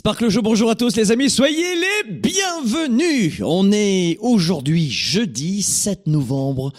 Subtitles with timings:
[0.00, 3.42] Sparkle Show, bonjour à tous les amis, soyez les bienvenus.
[3.44, 6.72] On est aujourd'hui jeudi 7 novembre.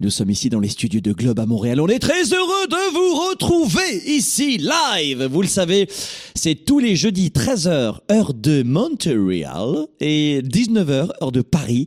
[0.00, 1.80] Nous sommes ici dans les studios de Globe à Montréal.
[1.80, 5.24] On est très heureux de vous retrouver ici live.
[5.24, 5.88] Vous le savez,
[6.36, 11.86] c'est tous les jeudis 13h heure de Montréal et 19h heure de Paris.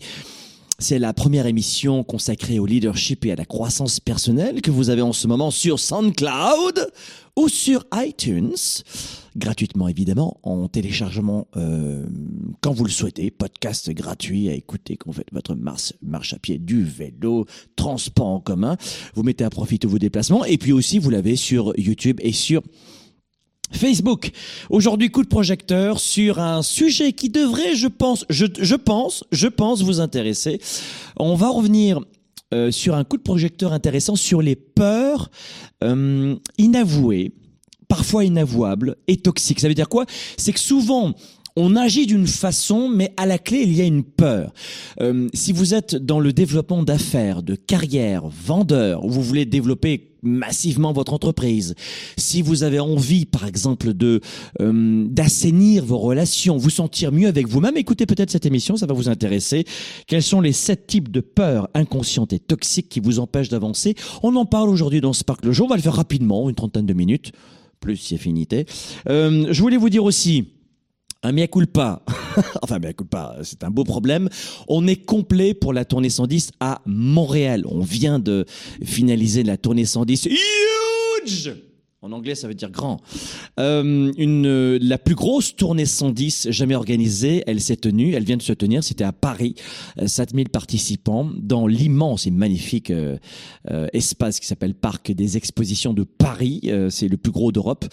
[0.83, 5.01] C'est la première émission consacrée au leadership et à la croissance personnelle que vous avez
[5.01, 6.91] en ce moment sur SoundCloud
[7.37, 8.57] ou sur iTunes,
[9.37, 12.05] gratuitement évidemment, en téléchargement euh,
[12.59, 16.37] quand vous le souhaitez, podcast gratuit à écouter quand vous faites votre marche, marche à
[16.37, 17.45] pied, du vélo,
[17.77, 18.75] transport en commun.
[19.15, 20.43] Vous mettez à profit tous vos déplacements.
[20.43, 22.61] Et puis aussi vous l'avez sur YouTube et sur
[23.75, 24.31] Facebook.
[24.69, 29.81] Aujourd'hui, coup de projecteur sur un sujet qui devrait, je pense, je, pense, je pense
[29.81, 30.59] vous intéresser.
[31.17, 32.01] On va revenir
[32.53, 35.31] euh, sur un coup de projecteur intéressant sur les peurs
[35.83, 37.33] euh, inavouées,
[37.87, 39.59] parfois inavouables et toxiques.
[39.59, 40.05] Ça veut dire quoi?
[40.37, 41.13] C'est que souvent,
[41.55, 44.53] on agit d'une façon, mais à la clé, il y a une peur.
[45.01, 50.12] Euh, si vous êtes dans le développement d'affaires, de carrière, vendeur, ou vous voulez développer
[50.23, 51.75] massivement votre entreprise,
[52.17, 54.21] si vous avez envie, par exemple, de
[54.61, 58.93] euh, d'assainir vos relations, vous sentir mieux avec vous-même, écoutez peut-être cette émission, ça va
[58.93, 59.65] vous intéresser.
[60.07, 63.95] Quels sont les sept types de peurs inconscientes et toxiques qui vous empêchent d'avancer?
[64.23, 65.67] On en parle aujourd'hui dans Spark le jour.
[65.67, 67.31] On va le faire rapidement, une trentaine de minutes,
[67.79, 68.65] plus si affinité.
[69.09, 70.52] Euh, je voulais vous dire aussi
[71.23, 72.03] un mea culpa.
[72.61, 74.29] enfin, mea culpa, c'est un beau problème.
[74.67, 77.63] On est complet pour la tournée 110 à Montréal.
[77.67, 78.45] On vient de
[78.83, 80.27] finaliser la tournée 110.
[80.27, 81.53] Huge!
[82.05, 82.99] En anglais, ça veut dire grand.
[83.61, 88.35] Euh, une, euh, la plus grosse tournée 110 jamais organisée, elle s'est tenue, elle vient
[88.35, 89.55] de se tenir, c'était à Paris,
[89.99, 93.15] euh, 7000 participants dans l'immense et magnifique euh,
[93.71, 96.59] euh, espace qui s'appelle Parc des Expositions de Paris.
[96.65, 97.85] Euh, c'est le plus gros d'Europe.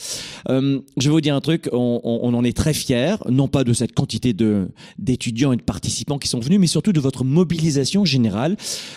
[0.48, 3.46] Euh, je vais vous dire un truc, on, on- on en est très fiers, non
[3.46, 6.98] pas de cette quantité de d'étudiants et de participants qui sont venus, mais surtout de
[7.00, 8.56] votre mobilisation générale.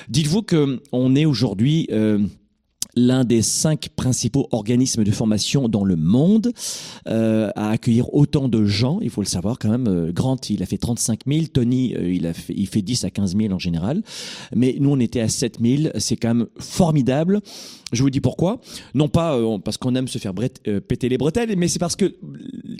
[0.09, 2.17] Dites-vous que on est aujourd'hui euh,
[2.95, 6.51] l'un des cinq principaux organismes de formation dans le monde
[7.07, 9.87] euh, à accueillir autant de gens, il faut le savoir quand même.
[9.87, 13.05] Euh, Grant, il a fait 35 000, Tony, euh, il, a fait, il fait 10
[13.05, 14.03] à 15 000 en général.
[14.55, 17.41] Mais nous, on était à 7 000, c'est quand même formidable.
[17.93, 18.59] Je vous dis pourquoi.
[18.95, 20.33] Non pas euh, parce qu'on aime se faire
[20.67, 22.15] euh, péter les bretelles, mais c'est parce que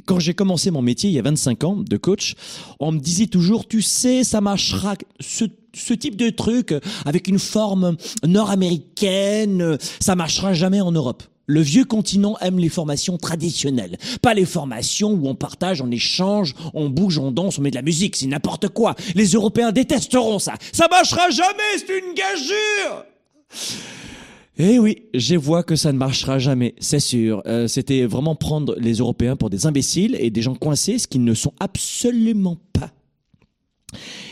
[0.06, 2.36] quand j'ai commencé mon métier il y a 25 ans de coach,
[2.80, 4.96] on me disait toujours, tu sais, ça marchera.
[5.20, 6.74] Ce ce type de truc
[7.06, 11.24] avec une forme nord-américaine, ça marchera jamais en Europe.
[11.46, 16.56] Le vieux continent aime les formations traditionnelles, pas les formations où on partage, on échange,
[16.74, 18.96] on bouge, on danse, on met de la musique, c'est n'importe quoi.
[19.14, 20.54] Les Européens détesteront ça.
[20.72, 23.06] Ça marchera jamais, c'est une gageure.
[24.58, 27.42] Eh oui, je vois que ça ne marchera jamais, c'est sûr.
[27.46, 31.24] Euh, C'était vraiment prendre les Européens pour des imbéciles et des gens coincés, ce qu'ils
[31.26, 32.92] ne sont absolument pas.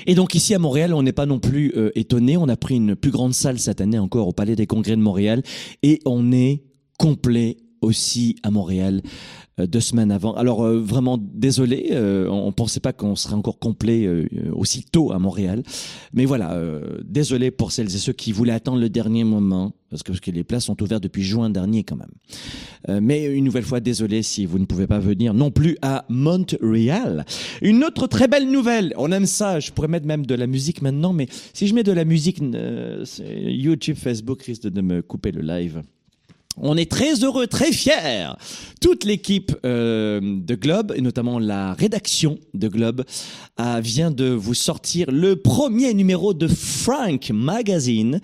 [0.07, 2.37] Et donc ici à Montréal, on n'est pas non plus euh, étonné.
[2.37, 5.01] On a pris une plus grande salle cette année encore au Palais des Congrès de
[5.01, 5.43] Montréal
[5.83, 6.63] et on est
[6.97, 9.01] complet aussi à Montréal
[9.67, 10.33] deux semaines avant.
[10.35, 14.83] Alors euh, vraiment désolé, euh, on, on pensait pas qu'on serait encore complet euh, aussi
[14.83, 15.63] tôt à Montréal,
[16.13, 20.03] mais voilà, euh, désolé pour celles et ceux qui voulaient attendre le dernier moment parce
[20.03, 22.11] que, parce que les places sont ouvertes depuis juin dernier quand même.
[22.89, 26.05] Euh, mais une nouvelle fois, désolé si vous ne pouvez pas venir non plus à
[26.09, 27.25] Montréal.
[27.61, 30.81] Une autre très belle nouvelle, on aime ça, je pourrais mettre même de la musique
[30.81, 35.31] maintenant, mais si je mets de la musique, euh, YouTube, Facebook risque de me couper
[35.31, 35.81] le live.
[36.57, 38.27] On est très heureux, très fiers.
[38.81, 43.05] Toute l'équipe euh, de Globe, et notamment la rédaction de Globe,
[43.59, 48.19] euh, vient de vous sortir le premier numéro de Frank Magazine.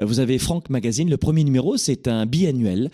[0.00, 2.90] Euh, Vous avez Frank Magazine, le premier numéro, c'est un biannuel.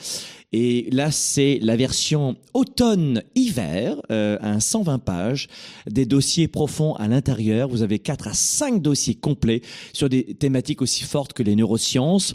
[0.53, 5.49] Et là, c'est la version automne-hiver, euh, un 120 pages,
[5.91, 7.69] des dossiers profonds à l'intérieur.
[7.69, 9.61] Vous avez 4 à 5 dossiers complets
[9.93, 12.35] sur des thématiques aussi fortes que les neurosciences,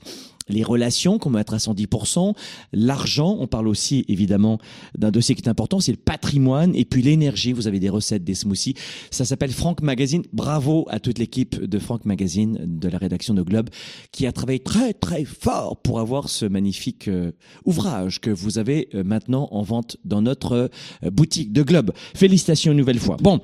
[0.51, 2.33] les relations qu'on va mettre à 110%,
[2.73, 4.59] l'argent, on parle aussi évidemment
[4.97, 8.23] d'un dossier qui est important, c'est le patrimoine et puis l'énergie, vous avez des recettes,
[8.23, 8.75] des smoothies.
[9.09, 10.23] Ça s'appelle Franck Magazine.
[10.33, 13.69] Bravo à toute l'équipe de Franck Magazine, de la rédaction de Globe,
[14.11, 17.31] qui a travaillé très très fort pour avoir ce magnifique euh,
[17.65, 20.69] ouvrage que vous avez euh, maintenant en vente dans notre
[21.03, 21.91] euh, boutique de Globe.
[22.15, 23.17] Félicitations une nouvelle fois.
[23.21, 23.41] Bon,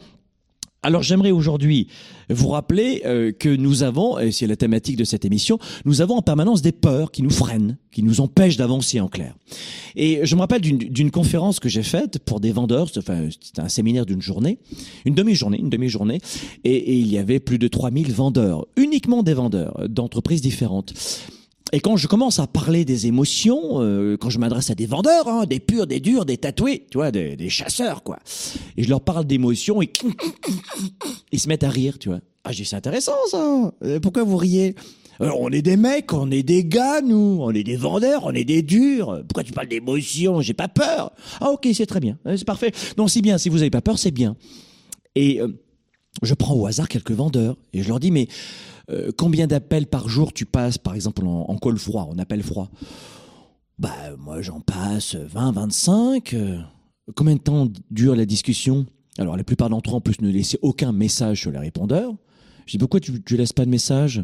[0.84, 1.88] alors j'aimerais aujourd'hui
[2.30, 6.16] vous rappeler euh, que nous avons, et c'est la thématique de cette émission, nous avons
[6.16, 9.36] en permanence des peurs qui nous freinent, qui nous empêchent d'avancer en clair.
[9.96, 13.70] Et je me rappelle d'une- conférence que j'ai faite pour des vendeurs, enfin c'était un
[13.70, 14.60] séminaire d'une journée,
[15.06, 16.20] une demi-journée, une demi-journée,
[16.64, 20.94] et, il y avait plus de 3000 vendeurs, uniquement des vendeurs d'entreprises différentes.
[21.74, 25.28] Et quand je commence à parler des émotions, euh, quand je m'adresse à des vendeurs,
[25.28, 28.20] hein, des purs, des durs, des tatoués, tu vois, des, chasseurs, quoi,
[28.78, 29.92] et je leur parle d'émotions, et
[31.32, 32.20] ils se mettent à rire, tu vois.
[32.44, 33.74] Ah, j'ai c'est intéressant ça.
[33.84, 34.76] Euh, Pourquoi vous riez?
[35.22, 37.40] Euh, On est des mecs, on est des gars, nous.
[37.42, 39.22] On est des vendeurs, on est des durs.
[39.28, 40.42] Pourquoi tu parles d'émotions?
[40.42, 41.12] J'ai pas peur.
[41.42, 42.18] Ah, ok, c'est très bien.
[42.26, 42.72] Euh, C'est parfait.
[42.98, 43.38] Non, c'est bien.
[43.38, 44.36] Si vous avez pas peur, c'est bien.
[45.16, 45.48] Et euh,
[46.22, 48.28] je prends au hasard quelques vendeurs et je leur dis, mais
[48.90, 52.70] euh, combien d'appels par jour tu passes, par exemple, en, col froid, en appel froid?
[53.80, 56.34] Bah, moi, j'en passe 20, 25.
[56.34, 56.60] euh,
[57.16, 58.86] combien de temps dure la discussion?
[59.18, 62.14] Alors, la plupart d'entre eux, en plus, ne laissaient aucun message sur les répondeurs.
[62.66, 64.24] Je dis, pourquoi tu, tu laisses pas de message?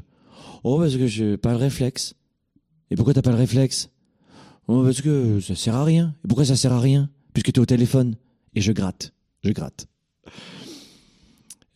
[0.63, 2.16] Oh, parce que j'ai pas le réflexe.
[2.89, 3.89] Et pourquoi t'as pas le réflexe?
[4.68, 6.16] Oh, parce que ça sert à rien.
[6.24, 7.09] Et pourquoi ça sert à rien?
[7.33, 8.16] Puisque tu es au téléphone.
[8.56, 9.13] Et je gratte.
[9.44, 9.88] Je gratte.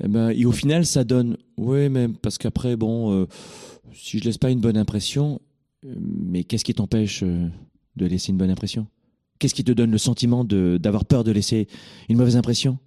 [0.04, 1.38] Eh ben, et au final, ça donne.
[1.58, 3.28] Ouais, mais parce qu'après, bon, euh,
[3.94, 5.42] si je laisse pas une bonne impression,
[5.86, 7.48] euh, mais qu'est-ce qui t'empêche euh,
[7.96, 8.88] de laisser une bonne impression?
[9.40, 11.68] Qu'est-ce qui te donne le sentiment d'avoir peur de laisser
[12.10, 12.80] une mauvaise impression?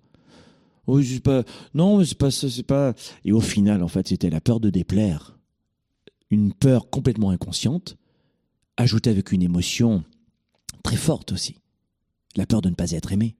[0.86, 1.44] Oui, c'est pas.
[1.74, 2.94] Non, c'est pas c'est pas.
[3.24, 5.38] Et au final, en fait, c'était la peur de déplaire,
[6.30, 7.96] une peur complètement inconsciente,
[8.76, 10.02] ajoutée avec une émotion
[10.82, 11.58] très forte aussi,
[12.34, 13.36] la peur de ne pas être aimé.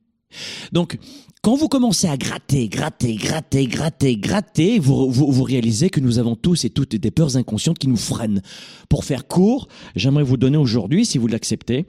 [0.72, 0.98] Donc,
[1.42, 6.64] quand vous commencez à gratter, gratter, gratter, gratter, gratter, vous, réalisez que nous avons tous
[6.64, 8.42] et toutes des peurs inconscientes qui nous freinent.
[8.90, 11.86] Pour faire court, j'aimerais vous donner aujourd'hui, si vous l'acceptez,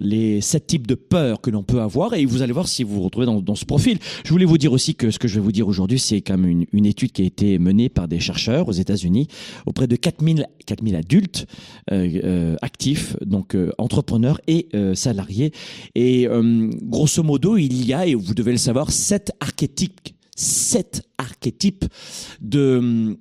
[0.00, 2.94] les sept types de peurs que l'on peut avoir et vous allez voir si vous
[2.96, 3.98] vous retrouvez dans, ce profil.
[4.24, 6.38] Je voulais vous dire aussi que ce que je vais vous dire aujourd'hui, c'est quand
[6.38, 9.28] même une, étude qui a été menée par des chercheurs aux États-Unis
[9.66, 11.46] auprès de 4000, 4000 adultes
[11.92, 15.52] euh, euh, actifs, donc euh, entrepreneurs et euh, salariés.
[15.94, 16.26] Et
[16.82, 21.84] grosso modo, il y a, et vous devez le savoir, sept archétypes, sept archétypes
[22.40, 23.18] de,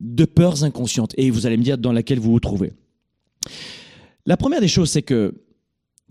[0.00, 1.14] de peurs inconscientes.
[1.16, 2.72] Et vous allez me dire dans laquelle vous vous trouvez.
[4.26, 5.34] La première des choses, c'est que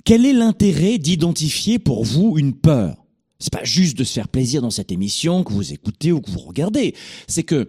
[0.08, 2.96] quel est l'intérêt d'identifier pour vous une peur?
[3.40, 6.32] C'est pas juste de se faire plaisir dans cette émission que vous écoutez ou que
[6.32, 6.96] vous regardez.
[7.28, 7.68] C'est que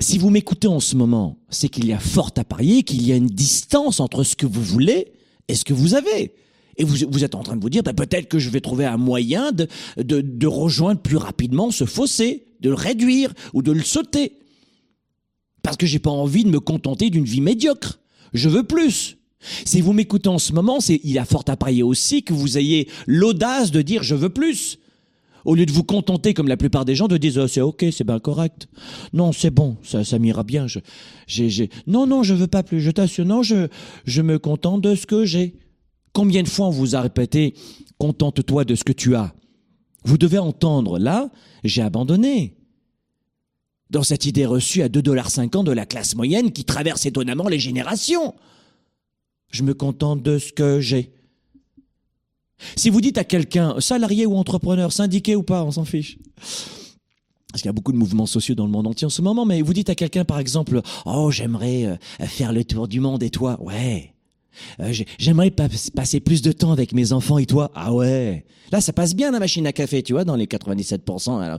[0.00, 3.12] si vous m'écoutez en ce moment, c'est qu'il y a fort à parier qu'il y
[3.12, 5.12] a une distance entre ce que vous voulez
[5.48, 6.32] et ce que vous avez.
[6.78, 8.96] Et vous, êtes en train de vous dire, bah, peut-être que je vais trouver un
[8.96, 13.82] moyen de, de, de rejoindre plus rapidement ce fossé, de le réduire ou de le
[13.82, 14.38] sauter.
[15.62, 18.00] Parce que j'ai pas envie de me contenter d'une vie médiocre.
[18.32, 19.18] Je veux plus.
[19.64, 22.58] Si vous m'écoutez en ce moment, c'est, il a fort à parier aussi que vous
[22.58, 24.78] ayez l'audace de dire je veux plus.
[25.44, 28.04] Au lieu de vous contenter, comme la plupart des gens, de dire c'est ok, c'est
[28.04, 28.68] bien correct.
[29.12, 30.66] Non, c'est bon, ça, m'ira bien.
[30.68, 30.78] Je,
[31.26, 31.68] j'ai.
[31.86, 32.80] Non, non, je veux pas plus.
[32.80, 33.66] Je t'assure, non, je,
[34.04, 35.58] je me contente de ce que j'ai.
[36.12, 37.54] Combien de fois on vous a répété
[37.98, 39.34] contente-toi de ce que tu as?
[40.04, 41.30] Vous devez entendre là,
[41.64, 42.56] j'ai abandonné.
[43.90, 48.34] Dans cette idée reçue à 2,50$ de la classe moyenne qui traverse étonnamment les générations.
[49.52, 51.12] Je me contente de ce que j'ai.
[52.76, 56.18] Si vous dites à quelqu'un, salarié ou entrepreneur, syndiqué ou pas, on s'en fiche.
[56.36, 59.44] Parce qu'il y a beaucoup de mouvements sociaux dans le monde entier en ce moment,
[59.44, 63.22] mais vous dites à quelqu'un, par exemple, oh, j'aimerais euh, faire le tour du monde
[63.22, 64.14] et toi, ouais.
[64.80, 68.46] Euh, j'ai- j'aimerais pas- passer plus de temps avec mes enfants et toi, ah ouais.
[68.70, 71.38] Là, ça passe bien la machine à café, tu vois, dans les 97%.
[71.40, 71.58] Alors,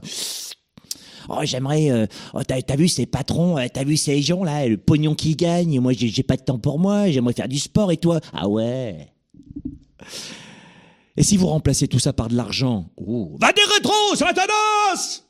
[1.28, 1.90] Oh, j'aimerais.
[1.90, 5.36] euh, oh, t'as, vu ces patrons, euh, t'as vu ces gens là, le pognon qu'ils
[5.36, 5.80] gagnent.
[5.80, 7.10] Moi, j'ai, pas de temps pour moi.
[7.10, 8.20] J'aimerais faire du sport et toi?
[8.32, 9.08] Ah ouais.
[11.16, 15.24] Et si vous remplacez tout ça par de l'argent, va des rétros, c'est la tendance.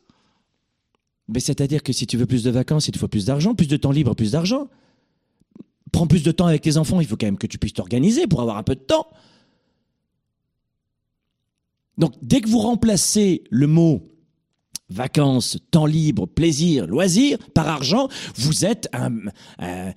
[1.28, 3.68] Mais c'est-à-dire que si tu veux plus de vacances, il te faut plus d'argent, plus
[3.68, 4.68] de temps libre, plus d'argent.
[5.92, 8.26] prends plus de temps avec tes enfants, il faut quand même que tu puisses t'organiser
[8.26, 9.06] pour avoir un peu de temps.
[11.98, 14.13] Donc dès que vous remplacez le mot
[14.90, 19.12] vacances, temps libre, plaisir, loisir, par argent, vous êtes un,
[19.62, 19.92] euh,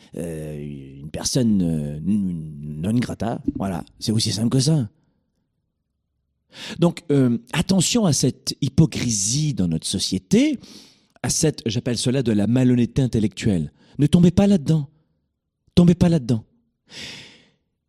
[1.01, 3.41] une personne euh, non grata.
[3.55, 4.89] Voilà, c'est aussi simple que ça.
[6.79, 10.59] Donc euh, attention à cette hypocrisie dans notre société,
[11.21, 13.71] à cette, j'appelle cela de la malhonnêteté intellectuelle.
[13.99, 14.89] Ne tombez pas là-dedans.
[15.75, 16.43] Tombez pas là-dedans.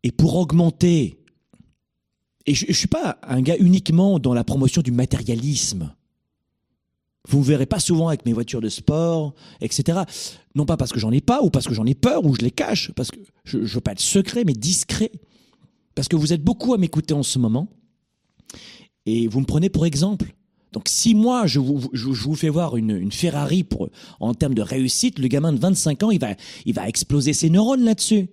[0.03, 1.19] Et pour augmenter,
[2.45, 5.93] et je ne suis pas un gars uniquement dans la promotion du matérialisme.
[7.27, 9.99] Vous ne verrez pas souvent avec mes voitures de sport, etc.
[10.55, 12.41] Non pas parce que j'en ai pas, ou parce que j'en ai peur, ou je
[12.41, 15.11] les cache, parce que je ne veux pas être secret, mais discret.
[15.95, 17.67] Parce que vous êtes beaucoup à m'écouter en ce moment,
[19.05, 20.33] et vous me prenez pour exemple.
[20.71, 25.17] Donc si moi, je vous, fais voir une, une, Ferrari pour, en termes de réussite,
[25.19, 26.35] le gamin de 25 ans, il va,
[26.65, 28.29] il va exploser ses neurones là-dessus.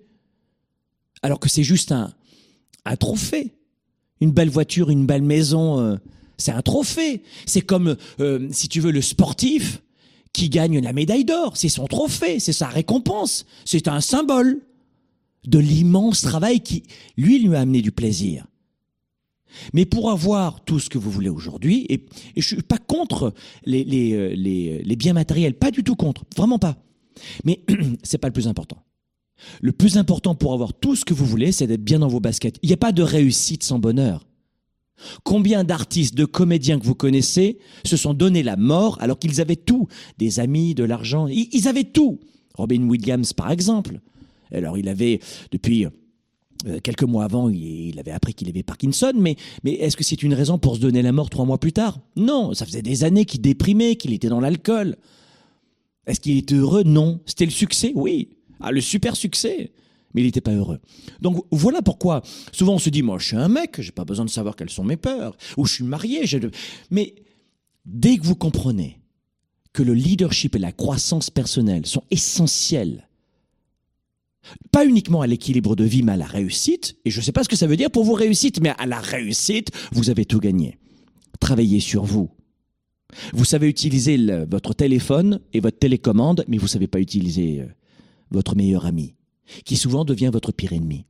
[1.23, 2.12] Alors que c'est juste un,
[2.85, 3.55] un trophée.
[4.21, 5.97] Une belle voiture, une belle maison, euh,
[6.38, 7.23] c'est un trophée.
[7.47, 9.83] C'est comme, euh, si tu veux, le sportif
[10.33, 11.57] qui gagne la médaille d'or.
[11.57, 13.47] C'est son trophée, c'est sa récompense.
[13.64, 14.61] C'est un symbole
[15.47, 16.83] de l'immense travail qui,
[17.16, 18.47] lui, lui a amené du plaisir.
[19.73, 23.33] Mais pour avoir tout ce que vous voulez aujourd'hui, et, et, je suis pas contre
[23.66, 26.76] euh, les biens matériels, pas du tout contre, vraiment pas.
[27.45, 27.61] Mais
[28.02, 28.83] c'est pas le plus important.
[29.61, 32.21] Le plus important pour avoir tout ce que vous voulez, c'est d'être bien dans vos
[32.21, 32.59] baskets.
[32.62, 34.26] Il n'y a pas de réussite sans bonheur.
[35.24, 39.56] Combien d'artistes, de comédiens que vous connaissez se sont donné la mort alors qu'ils avaient
[39.56, 39.88] tout,
[40.18, 42.18] des amis, de l'argent, ils avaient tout.
[42.54, 44.00] Robin Williams, par exemple.
[44.52, 49.36] Alors, il avait, depuis euh, quelques mois avant, il avait appris qu'il avait Parkinson, mais,
[49.64, 51.98] mais est-ce que c'est une raison pour se donner la mort trois mois plus tard?
[52.16, 54.96] Non, ça faisait des années qu'il déprimait, qu'il était dans l'alcool.
[56.06, 56.84] Est-ce qu'il était heureux?
[56.84, 57.20] Non.
[57.26, 57.92] C'était le succès?
[57.94, 58.28] Oui.
[58.60, 59.72] Ah, le super succès
[60.16, 60.80] mais il n'était pas heureux.
[61.20, 64.25] Donc voilà pourquoi souvent on se dit moi je suis un mec, j'ai pas besoin
[64.25, 66.25] de savoir quelles sont mes peurs, ou je suis marié,
[66.90, 67.14] mais
[67.85, 68.99] dès que vous comprenez
[69.73, 73.06] que le leadership et la croissance personnelle sont essentiels
[74.70, 76.96] pas uniquement à l'équilibre de vie, mais à la réussite.
[77.04, 78.87] Et je ne sais pas ce que ça veut dire pour vous réussite, mais à
[78.87, 80.78] la réussite, vous avez tout gagné.
[81.40, 82.30] Travaillez sur vous.
[83.32, 84.16] Vous savez utiliser
[84.50, 87.66] votre téléphone et votre télécommande, mais vous ne savez pas utiliser euh,
[88.30, 89.14] votre meilleur ami,
[89.64, 91.04] qui souvent devient votre pire ennemi.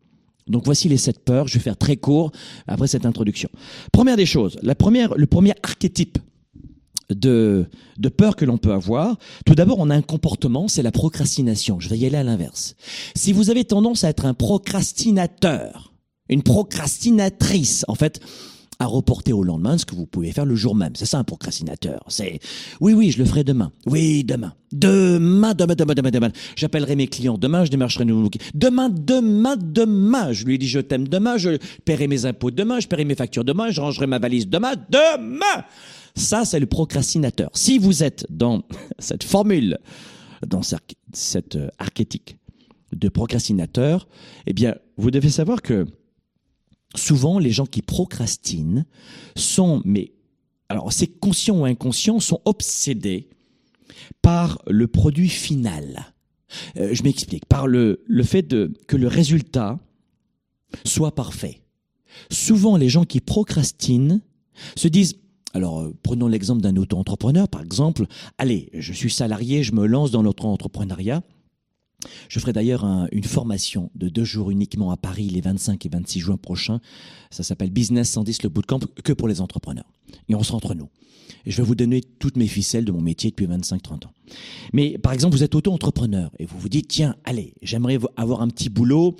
[0.46, 1.48] Donc voici les sept peurs.
[1.48, 2.32] Je vais faire très court
[2.66, 3.48] après cette introduction.
[3.92, 6.18] Première des choses, la première, le premier archétype
[7.10, 7.66] de,
[7.98, 9.16] de peur que l'on peut avoir.
[9.44, 11.80] Tout d'abord, on a un comportement, c'est la procrastination.
[11.80, 12.74] Je vais y aller à l'inverse.
[13.14, 15.92] Si vous avez tendance à être un procrastinateur,
[16.28, 18.20] une procrastinatrice, en fait,
[18.78, 20.94] à reporter au lendemain ce que vous pouvez faire le jour même.
[20.94, 22.04] C'est ça un procrastinateur.
[22.08, 22.40] C'est
[22.80, 23.72] oui, oui, je le ferai demain.
[23.86, 24.52] Oui, demain.
[24.72, 26.30] Demain, demain, demain, demain, demain.
[26.56, 28.28] J'appellerai mes clients demain, je démarcherai nouveau.
[28.54, 30.32] Demain, demain, demain.
[30.32, 33.44] Je lui dis je t'aime demain, je paierai mes impôts demain, je paierai mes factures
[33.44, 34.72] demain, je rangerai ma valise demain.
[34.90, 35.64] Demain!
[36.14, 37.50] Ça, c'est le procrastinateur.
[37.54, 38.62] Si vous êtes dans
[38.98, 39.78] cette formule,
[40.46, 42.30] dans cette euh, archétype
[42.92, 44.08] de procrastinateur,
[44.46, 45.86] eh bien, vous devez savoir que
[46.96, 48.84] souvent, les gens qui procrastinent
[49.34, 50.12] sont, mais
[50.68, 53.28] alors c'est conscient ou inconscient, sont obsédés
[54.22, 56.12] par le produit final.
[56.76, 57.46] Euh, je m'explique.
[57.46, 58.54] Par le, le fait
[58.86, 59.78] que le résultat
[60.84, 61.62] soit parfait.
[62.30, 64.20] Souvent, les gens qui procrastinent
[64.74, 65.16] se disent
[65.54, 68.06] alors, euh, prenons l'exemple d'un auto-entrepreneur, par exemple.
[68.36, 71.22] Allez, je suis salarié, je me lance dans l'auto-entrepreneuriat.
[72.28, 76.20] Je ferai d'ailleurs une formation de deux jours uniquement à Paris les 25 et 26
[76.20, 76.80] juin prochains.
[77.30, 79.90] Ça s'appelle Business 110 le bootcamp que pour les entrepreneurs.
[80.28, 80.88] Et on sera entre nous.
[81.44, 84.12] Et je vais vous donner toutes mes ficelles de mon métier depuis 25-30 ans.
[84.72, 88.48] Mais par exemple, vous êtes auto-entrepreneur et vous vous dites, tiens, allez, j'aimerais avoir un
[88.48, 89.16] petit boulot,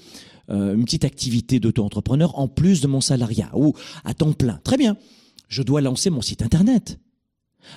[0.50, 3.74] euh, une petite activité d'auto-entrepreneur en plus de mon salariat ou
[4.04, 4.60] à temps plein.
[4.64, 4.96] Très bien
[5.48, 6.98] je dois lancer mon site internet.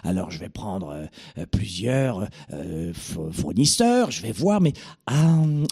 [0.03, 4.73] Alors je vais prendre euh, plusieurs euh, fournisseurs, je vais voir, mais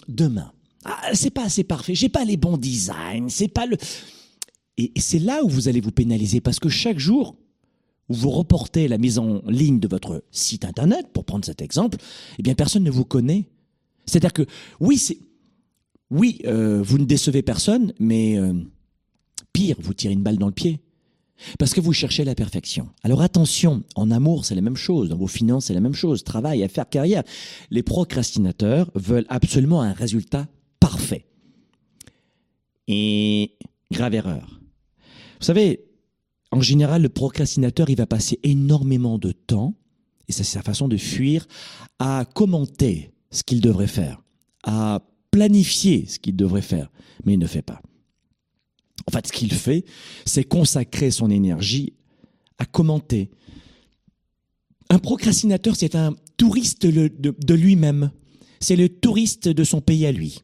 [0.08, 0.52] demain,
[0.84, 3.76] ah, c'est pas assez parfait, j'ai pas les bons designs, c'est pas le.
[4.76, 7.36] Et, c'est là où vous allez vous pénaliser parce que chaque jour
[8.08, 11.98] où vous reportez la mise en ligne de votre site internet, pour prendre cet exemple,
[12.38, 13.48] eh bien personne ne vous connaît.
[14.06, 14.46] C'est-à-dire que
[14.80, 15.18] oui, c'est
[16.10, 18.38] oui, euh, vous ne décevez personne, mais
[19.52, 20.80] pire, vous tirez une balle dans le pied.
[21.58, 22.88] Parce que vous cherchez la perfection.
[23.02, 26.24] Alors attention, en amour, c'est la même chose, dans vos finances, c'est la même chose,
[26.24, 27.22] travail, affaires, carrière.
[27.70, 30.48] Les procrastinateurs veulent absolument un résultat
[30.80, 31.26] parfait.
[32.88, 33.56] Et
[33.90, 34.60] grave erreur.
[35.40, 35.84] Vous savez,
[36.50, 39.74] en général, le procrastinateur, il va passer énormément de temps,
[40.28, 41.46] et c'est sa façon de fuir,
[41.98, 44.22] à commenter ce qu'il devrait faire,
[44.64, 46.90] à planifier ce qu'il devrait faire,
[47.24, 47.80] mais il ne fait pas.
[49.08, 49.86] En fait, ce qu'il fait,
[50.26, 51.94] c'est consacrer son énergie
[52.58, 53.30] à commenter.
[54.90, 58.10] Un procrastinateur, c'est un touriste de, lui-même.
[58.60, 60.42] C'est le touriste de son pays à lui.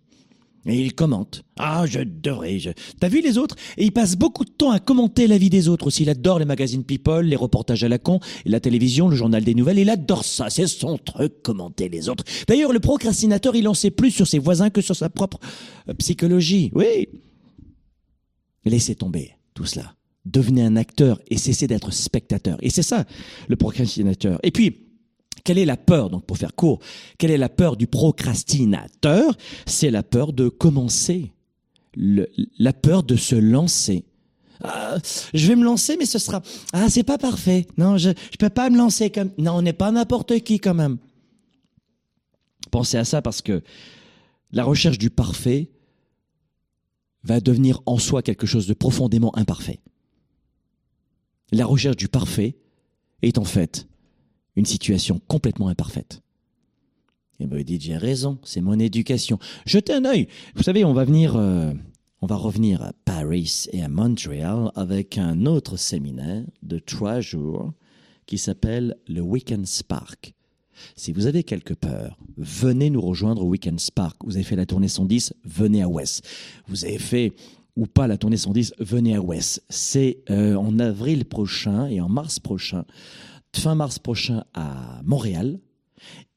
[0.65, 1.45] Et il commente.
[1.59, 2.59] Ah, je devrais.
[2.59, 2.71] Je...
[2.99, 3.55] T'as vu les autres?
[3.77, 6.05] Et il passe beaucoup de temps à commenter la vie des autres aussi.
[6.05, 9.55] Il adore les magazines People, les reportages à la con, la télévision, le journal des
[9.55, 9.79] nouvelles.
[9.79, 10.49] Il adore ça.
[10.49, 12.25] C'est son truc, commenter les autres.
[12.49, 15.39] D'ailleurs, le procrastinateur, il en sait plus sur ses voisins que sur sa propre
[15.91, 16.71] euh, psychologie.
[16.75, 17.09] Oui.
[18.65, 19.95] Laissez tomber tout cela.
[20.25, 22.57] Devenez un acteur et cessez d'être spectateur.
[22.63, 23.05] Et c'est ça,
[23.49, 24.41] le procrastinateur.
[24.43, 24.85] Et puis,
[25.45, 26.81] quelle est la peur Donc, pour faire court,
[27.19, 29.37] quelle est la peur du procrastinateur?
[29.67, 31.33] C'est la peur de commencer,
[31.97, 34.05] la peur de se lancer.
[34.63, 34.97] Ah,
[35.35, 36.41] je vais me lancer, mais ce sera
[36.73, 37.67] ah c'est pas parfait.
[37.77, 40.75] Non, je je peux pas me lancer comme non, on n'est pas n'importe qui quand
[40.75, 40.97] même.
[42.71, 43.63] Pensez à ça parce que
[44.53, 45.71] la recherche du parfait
[47.25, 49.81] va devenir en soi quelque chose de profondément imparfait.
[51.53, 52.57] La recherche du parfait
[53.23, 53.89] est en fait
[54.57, 56.23] une situation complètement imparfaite.
[57.41, 59.39] Et vous dites, j'ai raison, c'est mon éducation.
[59.67, 60.29] Jetez un œil.
[60.55, 61.73] Vous savez, on va venir, euh,
[62.21, 67.73] on va revenir à Paris et à Montréal avec un autre séminaire de trois jours
[68.27, 70.35] qui s'appelle le Weekend Spark.
[70.97, 74.17] Si vous avez quelque peur, venez nous rejoindre au Weekend Spark.
[74.25, 76.27] Vous avez fait la tournée 110, venez à West.
[76.69, 77.33] Vous avez fait
[77.77, 79.63] ou pas la tournée 110, venez à West.
[79.69, 82.85] C'est euh, en avril prochain et en mars prochain,
[83.55, 85.59] fin mars prochain à Montréal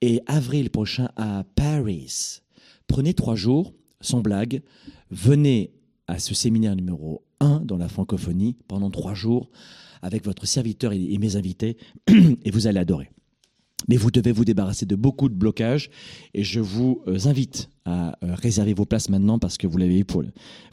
[0.01, 2.41] et avril prochain à Paris.
[2.87, 4.61] Prenez trois jours, sans blague,
[5.11, 5.71] venez
[6.07, 9.49] à ce séminaire numéro 1 dans la francophonie pendant trois jours
[10.01, 11.77] avec votre serviteur et mes invités
[12.07, 13.09] et vous allez adorer.
[13.87, 15.89] Mais vous devez vous débarrasser de beaucoup de blocages
[16.33, 19.97] et je vous euh, invite à euh, réserver vos places maintenant parce que vous l'avez
[19.97, 20.23] vu pour,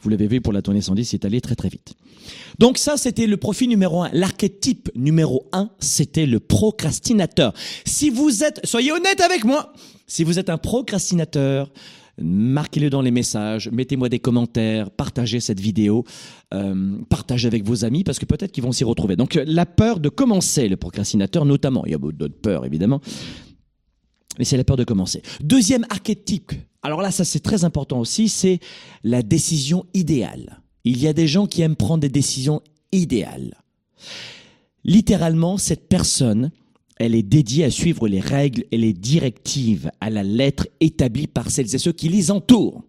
[0.01, 1.93] vous l'avez vu pour la tournée 110, c'est allé très très vite.
[2.57, 4.09] Donc ça, c'était le profil numéro un.
[4.11, 7.53] L'archétype numéro un, c'était le procrastinateur.
[7.85, 9.73] Si vous êtes, soyez honnête avec moi,
[10.07, 11.71] si vous êtes un procrastinateur,
[12.17, 16.03] marquez-le dans les messages, mettez-moi des commentaires, partagez cette vidéo,
[16.53, 19.15] euh, partagez avec vos amis parce que peut-être qu'ils vont s'y retrouver.
[19.15, 23.01] Donc la peur de commencer, le procrastinateur notamment, il y a d'autres peurs évidemment,
[24.39, 25.21] mais c'est la peur de commencer.
[25.41, 28.59] Deuxième archétype, alors là ça c'est très important aussi, c'est
[29.03, 30.61] la décision idéale.
[30.83, 33.55] Il y a des gens qui aiment prendre des décisions idéales.
[34.83, 36.51] Littéralement, cette personne,
[36.97, 41.49] elle est dédiée à suivre les règles et les directives à la lettre établies par
[41.51, 42.83] celles et ceux qui les entourent,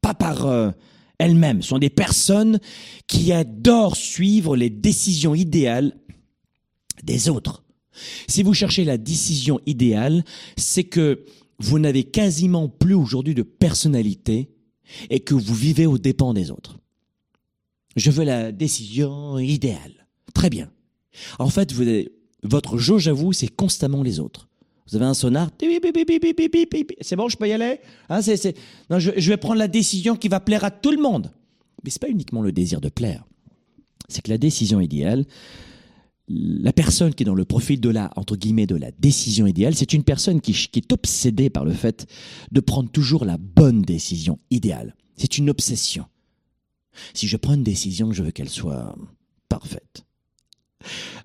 [0.00, 0.70] pas par euh,
[1.18, 1.62] elles-mêmes.
[1.62, 2.58] Ce sont des personnes
[3.06, 5.96] qui adorent suivre les décisions idéales
[7.04, 7.64] des autres.
[8.26, 10.24] Si vous cherchez la décision idéale,
[10.56, 11.24] c'est que
[11.58, 14.50] vous n'avez quasiment plus aujourd'hui de personnalité
[15.10, 16.78] et que vous vivez aux dépens des autres.
[17.96, 20.06] Je veux la décision idéale.
[20.34, 20.70] Très bien.
[21.38, 21.82] En fait, vous
[22.42, 24.48] votre jauge à vous, c'est constamment les autres.
[24.88, 27.80] Vous avez un sonar, c'est bon, je peux y aller?
[28.08, 28.20] Hein,
[28.88, 31.30] Non, je, vais prendre la décision qui va plaire à tout le monde.
[31.84, 33.24] Mais c'est pas uniquement le désir de plaire.
[34.08, 35.26] C'est que la décision idéale,
[36.28, 39.74] la personne qui est dans le profil de la, entre guillemets, de la décision idéale,
[39.74, 42.06] c'est une personne qui est obsédée par le fait
[42.50, 44.94] de prendre toujours la bonne décision idéale.
[45.16, 46.06] C'est une obsession.
[47.12, 48.96] Si je prends une décision, je veux qu'elle soit
[49.48, 50.04] parfaite.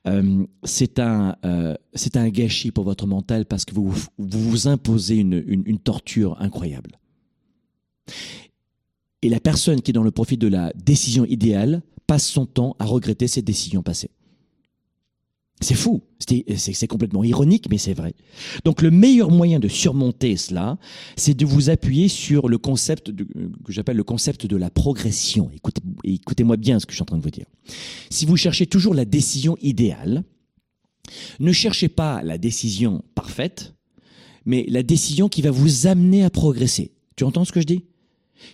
[0.08, 5.18] Euh, c'est un, euh, c'est un gâchis pour votre mental parce que vous vous, imposez
[5.18, 7.00] une, une, torture incroyable.
[9.22, 12.76] Et la personne qui est dans le profil de la décision idéale passe son temps
[12.80, 14.12] à regretter ses décisions passées.
[15.62, 18.16] C'est fou, c'est complètement ironique, mais c'est vrai.
[18.66, 20.78] Donc le meilleur moyen de surmonter cela,
[21.16, 25.50] c'est de vous appuyer sur le concept que j'appelle le concept de la progression.
[25.56, 27.46] Écoutez, écoutez-moi bien ce que je suis en train de vous dire.
[28.10, 30.24] Si vous cherchez toujours la décision idéale,
[31.40, 33.74] ne cherchez pas la décision parfaite,
[34.46, 36.92] mais la décision qui va vous amener à progresser.
[37.16, 37.86] Tu entends ce que je dis?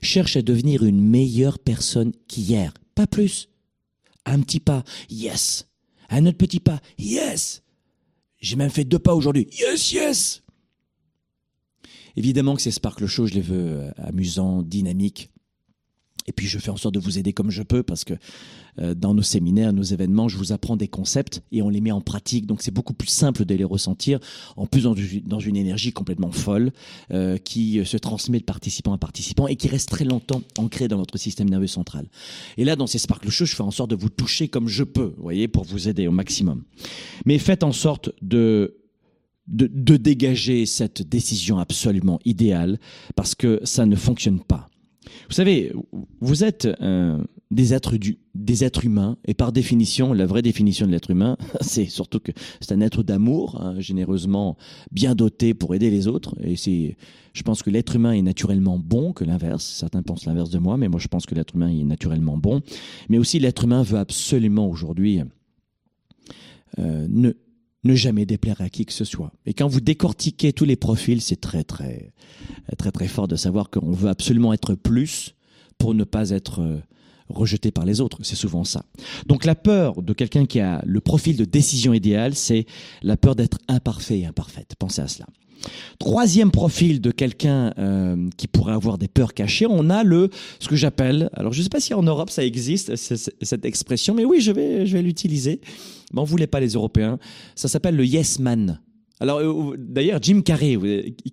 [0.03, 3.49] Cherche à devenir une meilleure personne qu'hier, pas plus.
[4.25, 5.68] Un petit pas, yes
[6.09, 6.79] un autre petit pas.
[6.97, 7.63] Yes
[8.39, 9.47] J'ai même fait deux pas aujourd'hui.
[9.51, 10.43] Yes, yes
[12.15, 15.31] Évidemment que ces Sparkle Show, je les veux euh, amusants, dynamiques.
[16.27, 18.13] Et puis je fais en sorte de vous aider comme je peux parce que
[18.79, 21.91] euh, dans nos séminaires, nos événements, je vous apprends des concepts et on les met
[21.91, 22.45] en pratique.
[22.45, 24.19] Donc c'est beaucoup plus simple de les ressentir.
[24.55, 26.71] En plus dans, une énergie complètement folle
[27.11, 30.97] euh, qui se transmet de participant à participant et qui reste très longtemps ancrée dans
[30.97, 32.07] votre système nerveux central.
[32.57, 34.83] Et là, dans ces Sparkle Show, je fais en sorte de vous toucher comme je
[34.83, 36.63] peux, vous voyez, pour vous aider au maximum.
[37.25, 38.75] Mais faites en sorte de
[39.49, 42.79] de, dégager cette décision absolument idéale
[43.15, 44.69] parce que ça ne fonctionne pas.
[45.27, 45.73] Vous savez,
[46.19, 46.67] vous êtes
[47.51, 51.37] des, êtres du, des êtres humains et par définition, la vraie définition de l'être humain,
[51.61, 52.31] c'est surtout que
[52.61, 54.57] c'est un être d'amour, hein, généreusement
[54.91, 56.35] bien doté pour aider les autres.
[56.43, 56.95] Et c'est,
[57.33, 59.65] je pense que l'être humain est naturellement bon que l'inverse.
[59.65, 62.61] Certains pensent l'inverse de moi, mais moi je pense que l'être humain est naturellement bon.
[63.09, 65.21] Mais aussi l'être humain veut absolument aujourd'hui
[66.77, 67.33] euh, ne
[67.83, 69.31] ne jamais déplaire à qui que ce soit.
[69.45, 72.11] Et quand vous décortiquez tous les profils, c'est très très
[72.77, 75.35] très très fort de savoir qu'on veut absolument être plus
[75.77, 76.79] pour ne pas être euh,
[77.29, 78.19] rejeté par les autres.
[78.23, 78.83] C'est souvent ça.
[79.27, 82.65] Donc la peur de quelqu'un qui a le profil de décision idéale, c'est
[83.01, 84.73] la peur d'être imparfait et imparfaite.
[84.77, 85.27] Pensez à cela.
[85.99, 90.69] Troisième profil de quelqu'un euh, qui pourrait avoir des peurs cachées, on a le ce
[90.69, 94.23] que j'appelle, alors je ne sais pas si en Europe ça existe cette expression, mais
[94.23, 95.59] oui je vais je vais l'utiliser.
[96.15, 97.19] On voulait pas les Européens.
[97.55, 98.79] Ça s'appelle le yes man.
[99.19, 100.77] Alors euh, d'ailleurs Jim Carrey,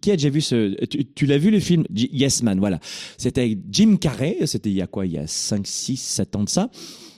[0.01, 1.85] qui a déjà vu ce tu, l'as vu le film?
[1.95, 2.81] Yes Man, voilà.
[3.17, 5.07] C'était Jim Carrey, c'était il y a quoi?
[5.07, 6.71] Il y a 5 6 7 ans de ça?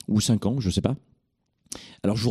[0.09, 0.97] Ou 5 ans, je sais pas.
[2.03, 2.31] Alors je vous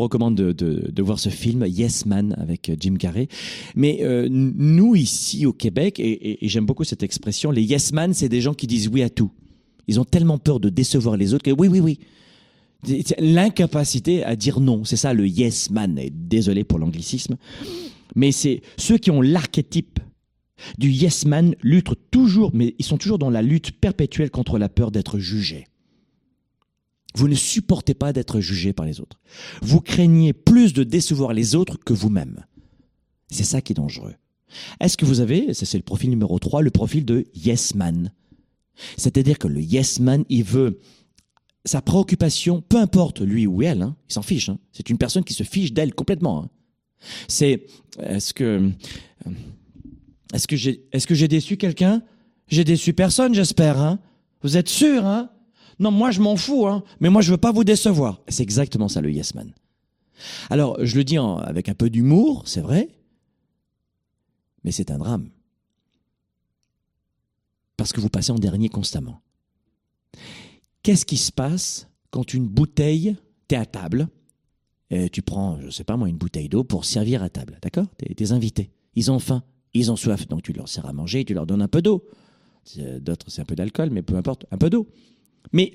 [0.00, 3.28] recommande de, voir ce film Yes Man avec euh, Jim Carrey.
[3.74, 8.28] Mais euh, nous ici au Québec, et, j'aime beaucoup cette expression, les Yes Man, c'est
[8.28, 9.30] des gens qui disent oui à tout.
[9.86, 11.98] Ils ont tellement peur de décevoir les autres que oui, oui, oui.
[13.18, 15.98] L'incapacité à dire non, c'est ça le Yes Man.
[15.98, 17.36] Et désolé pour l'anglicisme,
[18.14, 20.00] mais c'est ceux qui ont l'archétype
[20.78, 24.68] du Yes Man luttent toujours, mais ils sont toujours dans la lutte perpétuelle contre la
[24.68, 25.66] peur d'être jugés.
[27.16, 29.20] Vous ne supportez pas d'être jugé par les autres.
[29.62, 32.44] Vous craignez plus de décevoir les autres que vous-même.
[33.30, 34.14] C'est ça qui est dangereux.
[34.80, 38.12] Est-ce que vous avez, ça c'est le profil numéro 3, le profil de yes man?
[38.96, 40.80] C'est-à-dire que le yes man, il veut
[41.64, 44.48] sa préoccupation, peu importe lui ou elle, hein, il s'en fiche.
[44.48, 44.58] Hein.
[44.72, 46.44] c'est une personne qui se fiche d'elle complètement.
[46.44, 46.50] Hein.
[47.28, 47.66] C'est
[48.00, 48.70] est-ce que
[50.32, 52.02] est-ce que j'ai est-ce que j'ai déçu quelqu'un?
[52.48, 53.80] J'ai déçu personne, j'espère.
[53.80, 53.98] Hein
[54.42, 55.30] vous êtes sûr hein?
[55.78, 58.20] Non, moi je m'en fous, hein, mais moi je veux pas vous décevoir.
[58.28, 59.52] C'est exactement ça le yes man.
[60.50, 62.88] Alors, je le dis avec un peu d'humour, c'est vrai,
[64.62, 65.30] mais c'est un drame.
[67.76, 69.20] Parce que vous passez en dernier constamment.
[70.84, 73.16] Qu'est-ce qui se passe quand une bouteille,
[73.48, 74.06] tu es à table,
[75.12, 77.86] tu prends, je sais pas moi, une bouteille d'eau pour servir à table, d'accord?
[77.96, 79.42] Tes, invités, ils ont faim,
[79.72, 82.04] ils ont soif, donc tu leur sers à manger, tu leur donnes un peu d'eau.
[83.00, 84.86] D'autres, c'est un peu d'alcool, mais peu importe, un peu d'eau.
[85.52, 85.72] Mais,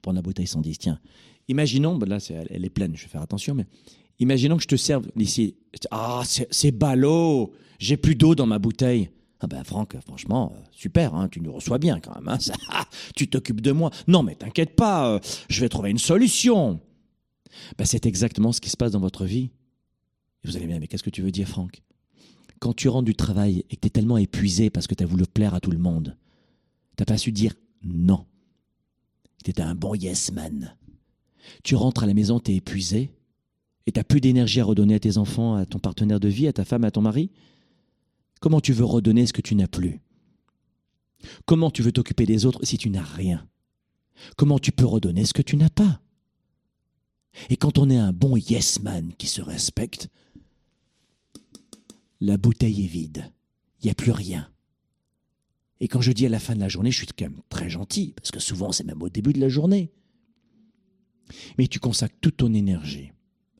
[0.00, 0.98] pour la bouteille 110, tiens,
[1.48, 2.18] imaginons, ben là
[2.50, 3.66] elle est pleine, je vais faire attention, mais
[4.18, 5.56] imaginons que je te serve ici.
[5.90, 9.10] Ah, c'est ballot, j'ai plus d'eau dans ma bouteille.
[9.40, 12.28] Ah ben Franck, franchement, euh, super, hein, tu nous reçois bien quand même.
[12.28, 12.38] Hein,
[13.14, 13.90] tu t'occupes de moi.
[14.06, 15.18] Non mais t'inquiète pas, euh,
[15.48, 16.80] je vais trouver une solution.
[17.78, 19.50] Ben, c'est exactement ce qui se passe dans votre vie.
[20.44, 21.82] Et vous allez bien, mais qu'est-ce que tu veux dire Franck?
[22.60, 25.06] Quand tu rentres du travail et que tu es tellement épuisé parce que tu as
[25.06, 26.16] voulu plaire à tout le monde,
[26.96, 28.24] t'as pas su dire non.
[29.44, 30.76] T'es un bon yes man.
[31.62, 33.12] Tu rentres à la maison, t'es épuisé,
[33.86, 36.52] et t'as plus d'énergie à redonner à tes enfants, à ton partenaire de vie, à
[36.52, 37.30] ta femme, à ton mari?
[38.40, 40.00] Comment tu veux redonner ce que tu n'as plus?
[41.44, 43.48] Comment tu veux t'occuper des autres si tu n'as rien?
[44.36, 46.00] Comment tu peux redonner ce que tu n'as pas?
[47.50, 50.08] Et quand on est un bon yes man qui se respecte,
[52.20, 53.30] la bouteille est vide.
[53.80, 54.50] Il n'y a plus rien.
[55.80, 57.68] Et quand je dis à la fin de la journée, je suis quand même très
[57.68, 59.92] gentil, parce que souvent c'est même au début de la journée.
[61.58, 63.12] Mais tu consacres toute ton énergie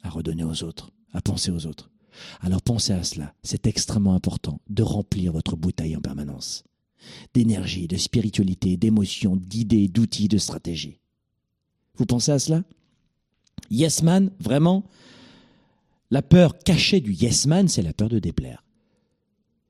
[0.03, 1.91] à redonner aux autres, à penser aux autres.
[2.41, 3.35] Alors pensez à cela.
[3.43, 6.65] C'est extrêmement important de remplir votre bouteille en permanence.
[7.35, 10.99] D'énergie, de spiritualité, d'émotions, d'idées, d'outils, de stratégie.
[11.97, 12.65] Vous pensez à cela?
[13.71, 14.85] Yes man, vraiment?
[16.11, 18.63] La peur cachée du yes man, c'est la peur de déplaire.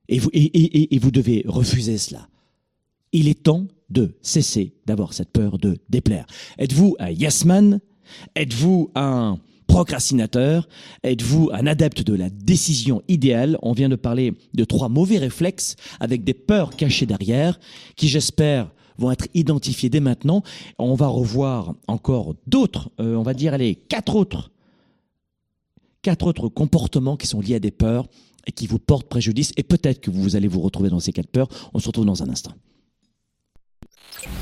[0.08, 2.28] Et vous, et vous devez refuser cela.
[3.12, 6.26] Il est temps de cesser d'avoir cette peur de déplaire.
[6.58, 7.80] Êtes-vous un yes man?
[8.34, 9.38] Êtes-vous un
[9.76, 10.66] procrastinateur
[11.02, 13.58] Êtes-vous un adepte de la décision idéale?
[13.60, 17.60] On vient de parler de trois mauvais réflexes avec des peurs cachées derrière
[17.94, 20.42] qui, j'espère, vont être identifiés dès maintenant.
[20.78, 24.50] On va revoir encore d'autres, euh, on va dire, allez, quatre autres,
[26.00, 28.06] quatre autres comportements qui sont liés à des peurs
[28.46, 29.52] et qui vous portent préjudice.
[29.58, 31.48] Et peut-être que vous allez vous retrouver dans ces quatre peurs.
[31.74, 32.52] On se retrouve dans un instant.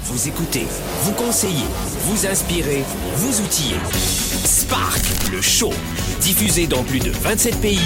[0.04, 0.66] Vous écoutez,
[1.02, 1.66] vous conseillez,
[2.02, 2.84] vous inspirez,
[3.16, 4.23] vous outillez.
[4.44, 5.00] Spark,
[5.32, 5.72] le show,
[6.20, 7.80] diffusé dans plus de 27 pays,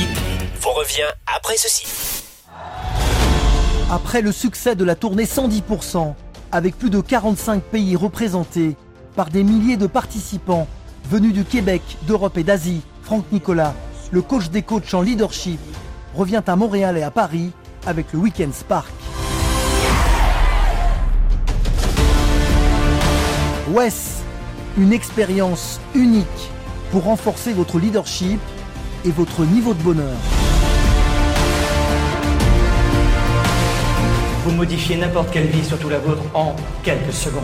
[0.60, 1.86] vous revient après ceci.
[3.90, 6.14] Après le succès de la tournée 110%,
[6.52, 8.76] avec plus de 45 pays représentés
[9.16, 10.66] par des milliers de participants
[11.08, 13.74] venus du Québec, d'Europe et d'Asie, Franck Nicolas
[14.10, 15.60] le coach des coachs en leadership,
[16.14, 17.52] revient à Montréal et à Paris
[17.86, 18.90] avec le Weekend Spark.
[23.70, 24.17] WES,
[24.78, 26.50] une expérience unique
[26.92, 28.40] pour renforcer votre leadership
[29.04, 30.16] et votre niveau de bonheur.
[34.44, 37.42] Vous modifiez n'importe quelle vie, surtout la vôtre, en quelques secondes.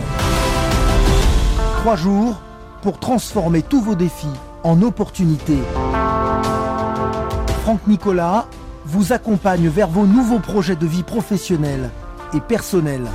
[1.81, 2.41] Trois jours
[2.81, 4.27] pour transformer tous vos défis
[4.63, 5.59] en opportunités.
[7.63, 8.47] Franck Nicolas
[8.85, 11.89] vous accompagne vers vos nouveaux projets de vie professionnelle
[12.33, 13.05] et personnelle.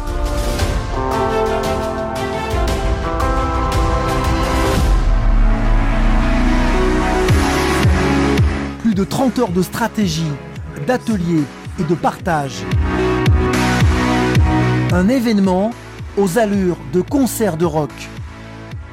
[8.94, 10.32] De 30 heures de stratégie,
[10.86, 11.44] d'ateliers
[11.78, 12.64] et de partage.
[14.92, 15.70] Un événement
[16.16, 17.92] aux allures de concert de rock.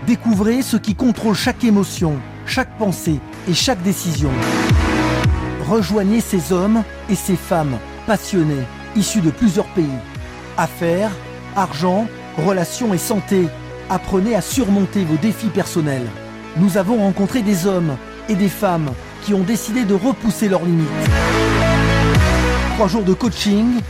[0.05, 2.13] Découvrez ce qui contrôle chaque émotion,
[2.45, 4.29] chaque pensée et chaque décision.
[5.67, 9.85] Rejoignez ces hommes et ces femmes passionnés, issus de plusieurs pays.
[10.57, 11.11] Affaires,
[11.55, 12.07] argent,
[12.37, 13.47] relations et santé.
[13.89, 16.07] Apprenez à surmonter vos défis personnels.
[16.55, 17.97] Nous avons rencontré des hommes
[18.29, 18.91] et des femmes
[19.27, 20.87] qui ont décidé de repousser leurs limites.
[22.75, 23.81] Trois jours de coaching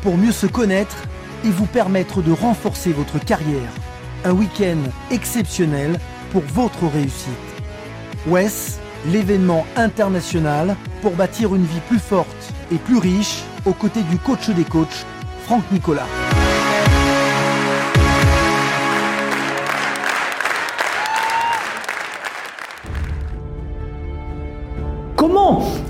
[0.00, 0.96] pour mieux se connaître
[1.44, 3.70] et vous permettre de renforcer votre carrière.
[4.24, 4.78] Un week-end
[5.10, 6.00] exceptionnel
[6.32, 7.28] pour votre réussite.
[8.26, 8.80] WES,
[9.12, 14.48] l'événement international pour bâtir une vie plus forte et plus riche aux côtés du coach
[14.48, 15.04] des coachs,
[15.44, 16.06] Franck Nicolas.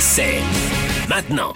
[0.00, 0.40] c'est
[1.08, 1.52] maintenant.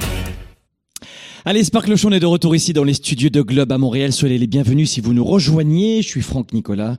[1.46, 4.12] Allez, Spark le Show, est de retour ici dans les studios de Globe à Montréal.
[4.12, 6.02] Soyez les bienvenus si vous nous rejoignez.
[6.02, 6.96] Je suis Franck Nicolas,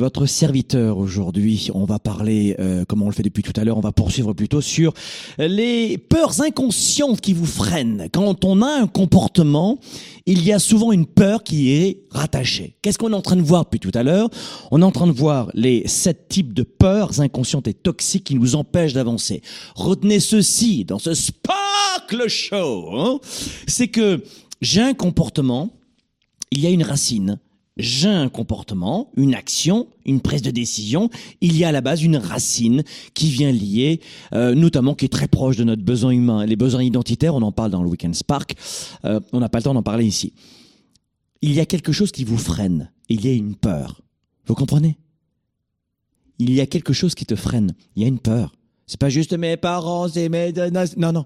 [0.00, 1.68] votre serviteur aujourd'hui.
[1.74, 4.32] On va parler, euh, comme on le fait depuis tout à l'heure, on va poursuivre
[4.32, 4.94] plutôt sur
[5.38, 8.08] les peurs inconscientes qui vous freinent.
[8.10, 9.78] Quand on a un comportement,
[10.24, 12.76] il y a souvent une peur qui est rattachée.
[12.80, 14.30] Qu'est-ce qu'on est en train de voir depuis tout à l'heure?
[14.70, 18.36] On est en train de voir les sept types de peurs inconscientes et toxiques qui
[18.36, 19.42] nous empêchent d'avancer.
[19.74, 22.88] Retenez ceci dans ce Spark le Show.
[22.96, 23.20] hein.
[23.66, 24.24] C'est que
[24.62, 25.68] j'ai un comportement,
[26.52, 27.38] il y a une racine.
[27.80, 31.08] J'ai un comportement, une action, une prise de décision.
[31.40, 34.00] Il y a à la base une racine qui vient lier,
[34.34, 36.44] euh, notamment qui est très proche de notre besoin humain.
[36.46, 38.54] Les besoins identitaires, on en parle dans le Weekend Spark.
[39.04, 40.32] Euh, on n'a pas le temps d'en parler ici.
[41.42, 42.92] Il y a quelque chose qui vous freine.
[43.08, 44.02] Il y a une peur.
[44.46, 44.98] Vous comprenez?
[46.38, 47.74] Il y a quelque chose qui te freine.
[47.96, 48.54] Il y a une peur.
[48.86, 50.52] C'est pas juste mes parents, c'est mes...
[50.52, 51.24] Non, non.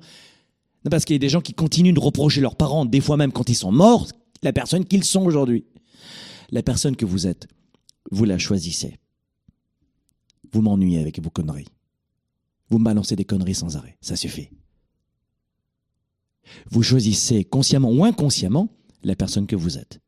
[0.84, 3.16] Non, parce qu'il y a des gens qui continuent de reprocher leurs parents, des fois
[3.16, 4.06] même quand ils sont morts,
[4.42, 5.64] la personne qu'ils sont aujourd'hui.
[6.50, 7.48] La personne que vous êtes,
[8.10, 8.98] vous la choisissez.
[10.52, 11.68] Vous m'ennuyez avec vos conneries.
[12.70, 13.96] Vous me balancez des conneries sans arrêt.
[14.00, 14.50] Ça suffit.
[16.70, 18.68] Vous choisissez consciemment ou inconsciemment
[19.02, 20.00] la personne que vous êtes.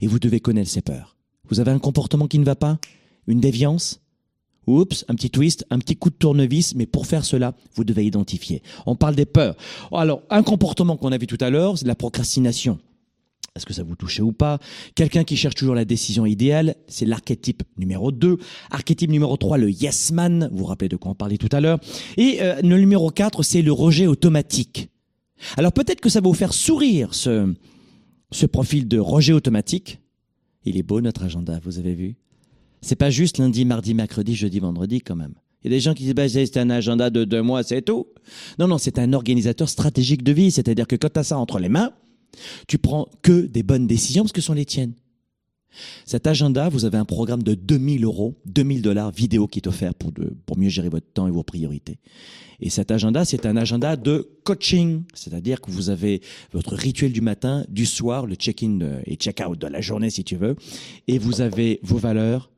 [0.00, 1.16] Et vous devez connaître ses peurs.
[1.48, 2.78] Vous avez un comportement qui ne va pas?
[3.26, 4.00] Une déviance?
[4.66, 8.04] Oups, un petit twist, un petit coup de tournevis, mais pour faire cela, vous devez
[8.04, 8.62] identifier.
[8.86, 9.56] On parle des peurs.
[9.90, 12.78] Alors, un comportement qu'on a vu tout à l'heure, c'est la procrastination.
[13.60, 14.58] Est-ce que ça vous touche ou pas?
[14.94, 18.38] Quelqu'un qui cherche toujours la décision idéale, c'est l'archétype numéro 2.
[18.70, 21.60] Archétype numéro 3, le yes man, vous vous rappelez de quoi on parlait tout à
[21.60, 21.78] l'heure.
[22.16, 24.88] Et euh, le numéro 4, c'est le rejet automatique.
[25.58, 27.52] Alors peut-être que ça va vous faire sourire ce,
[28.32, 29.98] ce profil de rejet automatique.
[30.64, 32.16] Il est beau notre agenda, vous avez vu?
[32.80, 35.34] C'est pas juste lundi, mardi, mercredi, jeudi, vendredi quand même.
[35.62, 37.82] Il y a des gens qui disent bah, c'est un agenda de deux mois, c'est
[37.82, 38.06] tout.
[38.58, 40.50] Non, non, c'est un organisateur stratégique de vie.
[40.50, 41.92] C'est-à-dire que quand tu as ça entre les mains,
[42.66, 44.94] tu prends que des bonnes décisions parce que ce sont les tiennes.
[46.04, 49.94] Cet agenda, vous avez un programme de 2000 euros, 2000 dollars vidéo qui est offert
[49.94, 50.12] pour,
[50.46, 51.98] pour mieux gérer votre temps et vos priorités.
[52.60, 56.20] Et cet agenda, c'est un agenda de coaching, c'est-à-dire que vous avez
[56.52, 60.36] votre rituel du matin, du soir, le check-in et check-out de la journée si tu
[60.36, 60.56] veux,
[61.08, 62.50] et vous avez vos valeurs,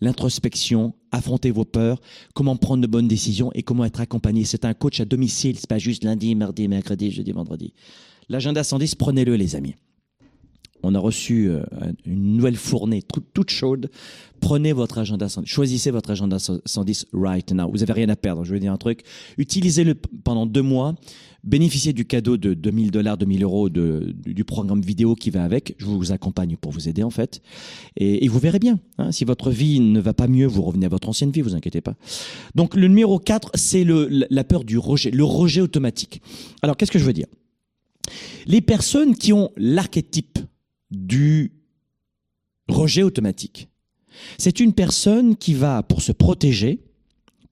[0.00, 2.00] l'introspection, affronter vos peurs,
[2.34, 4.44] comment prendre de bonnes décisions et comment être accompagné.
[4.44, 7.72] C'est un coach à domicile, c'est pas juste lundi, mardi, mercredi, jeudi, vendredi.
[8.28, 9.74] L'agenda 110, prenez-le les amis.
[10.82, 11.62] On a reçu euh,
[12.04, 13.90] une nouvelle fournée toute chaude.
[14.40, 15.48] Prenez votre agenda 110.
[15.48, 17.68] Choisissez votre agenda 110 right now.
[17.70, 18.44] Vous n'avez rien à perdre.
[18.44, 19.02] Je vais dire un truc.
[19.38, 20.94] Utilisez-le pendant deux mois.
[21.42, 25.74] Bénéficiez du cadeau de 2000 dollars, 2000 euros du programme vidéo qui va avec.
[25.78, 27.40] Je vous accompagne pour vous aider en fait.
[27.96, 28.78] Et, vous verrez bien.
[28.98, 29.12] Hein.
[29.12, 31.80] si votre vie ne va pas mieux, vous revenez à votre ancienne vie, vous inquiétez
[31.80, 31.94] pas.
[32.54, 36.20] Donc le numéro 4, c'est la peur du rejet, le rejet automatique.
[36.62, 37.26] Alors qu'est-ce que je veux dire?
[38.46, 40.38] Les personnes qui ont l'archétype
[40.90, 41.52] du
[42.68, 43.68] rejet automatique,
[44.36, 46.80] c'est une personne qui va, pour se protéger,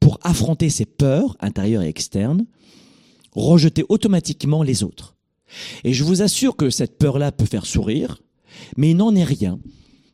[0.01, 2.47] pour affronter ses peurs intérieures et externes,
[3.33, 5.16] rejeter automatiquement les autres.
[5.85, 8.23] Et je vous assure que cette peur-là peut faire sourire,
[8.77, 9.59] mais il n'en est rien.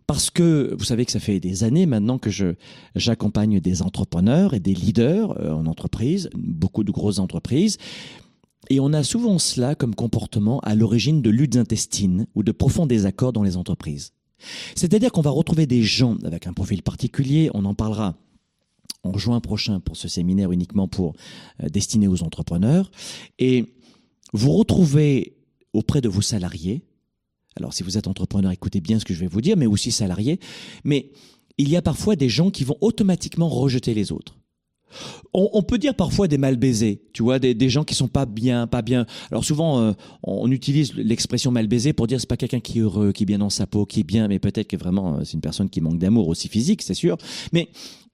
[0.07, 2.31] Parce que vous savez que ça fait des années maintenant que
[2.96, 7.78] j'accompagne des entrepreneurs et des leaders euh, en entreprise, beaucoup de grosses entreprises,
[8.72, 12.87] et on a souvent cela comme comportement à l'origine de luttes intestines ou de profonds
[12.87, 14.14] désaccords dans les entreprises.
[14.74, 18.16] C'est-à-dire qu'on va retrouver des gens avec un profil particulier, on en parlera
[19.04, 21.12] en juin prochain pour ce séminaire uniquement pour
[21.62, 22.90] euh, destiné aux entrepreneurs,
[23.38, 23.74] et
[24.32, 25.37] vous retrouvez
[25.74, 26.82] auprès de vos salariés,
[27.56, 29.92] alors si vous êtes entrepreneur, écoutez bien ce que je vais vous dire, mais aussi
[29.92, 30.40] salariés,
[30.82, 31.11] mais
[31.58, 34.41] il y a parfois des gens qui vont automatiquement rejeter les autres.
[35.33, 38.66] On, peut dire parfois des mal baisés, tu vois, des, gens qui sont pas bien,
[38.66, 39.07] pas bien.
[39.31, 42.83] Alors souvent, euh, on utilise l'expression mal baisé pour dire c'est pas quelqu'un qui est
[42.83, 45.24] heureux, qui est bien dans sa peau, qui est bien, mais peut-être que vraiment euh,
[45.24, 47.16] c'est une personne qui manque d'amour aussi physique, c'est sûr.
[47.52, 47.68] Mais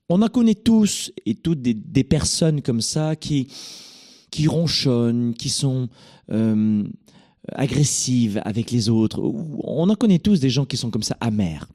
[0.09, 3.49] on en connaît tous et toutes des, personnes comme ça qui
[4.31, 5.89] qui ronchonnent, qui sont
[6.31, 6.85] euh,
[7.53, 9.21] agressives avec les autres.
[9.65, 11.67] On en connaît tous des gens qui sont comme ça amers.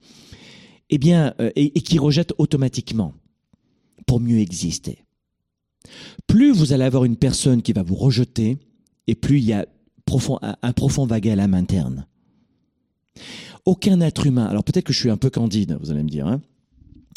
[0.90, 3.14] Eh bien, et qui rejettent automatiquement
[4.06, 5.06] pour mieux exister.
[6.28, 8.58] Plus vous allez avoir une personne qui va vous rejeter,
[9.08, 9.66] et plus il y a
[10.62, 12.08] un profond vague à l'âme interne.
[13.66, 16.28] Aucun être humain, alors peut-être que je suis un peu candide, vous allez me dire,
[16.28, 16.42] hein,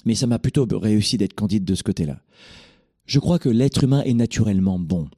[0.05, 2.21] mais ça m'a plutôt réussi d'être candide de ce côté-là.
[3.07, 5.09] Je crois que l'être humain est naturellement bon.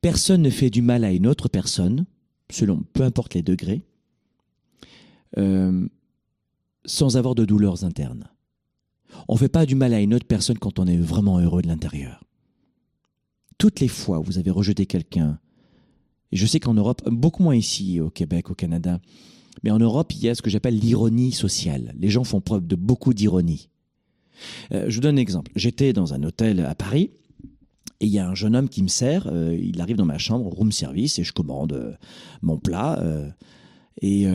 [0.00, 2.06] Personne ne fait du mal à une autre personne,
[2.50, 3.82] selon peu importe les degrés,
[5.38, 5.88] euh,
[6.84, 8.28] sans avoir de douleurs internes.
[9.28, 11.62] On ne fait pas du mal à une autre personne quand on est vraiment heureux
[11.62, 12.22] de l'intérieur.
[13.58, 15.38] Toutes les fois où vous avez rejeté quelqu'un,
[16.32, 19.00] et je sais qu'en Europe, beaucoup moins ici au Québec, au Canada,
[19.62, 21.94] mais en Europe, il y a ce que j'appelle l'ironie sociale.
[21.98, 23.68] Les gens font preuve de beaucoup d'ironie.
[24.72, 25.52] Euh, je vous donne un exemple.
[25.54, 27.10] J'étais dans un hôtel à Paris,
[28.00, 30.18] et il y a un jeune homme qui me sert, euh, il arrive dans ma
[30.18, 31.92] chambre, room service, et je commande euh,
[32.42, 33.02] mon plat.
[34.02, 34.26] et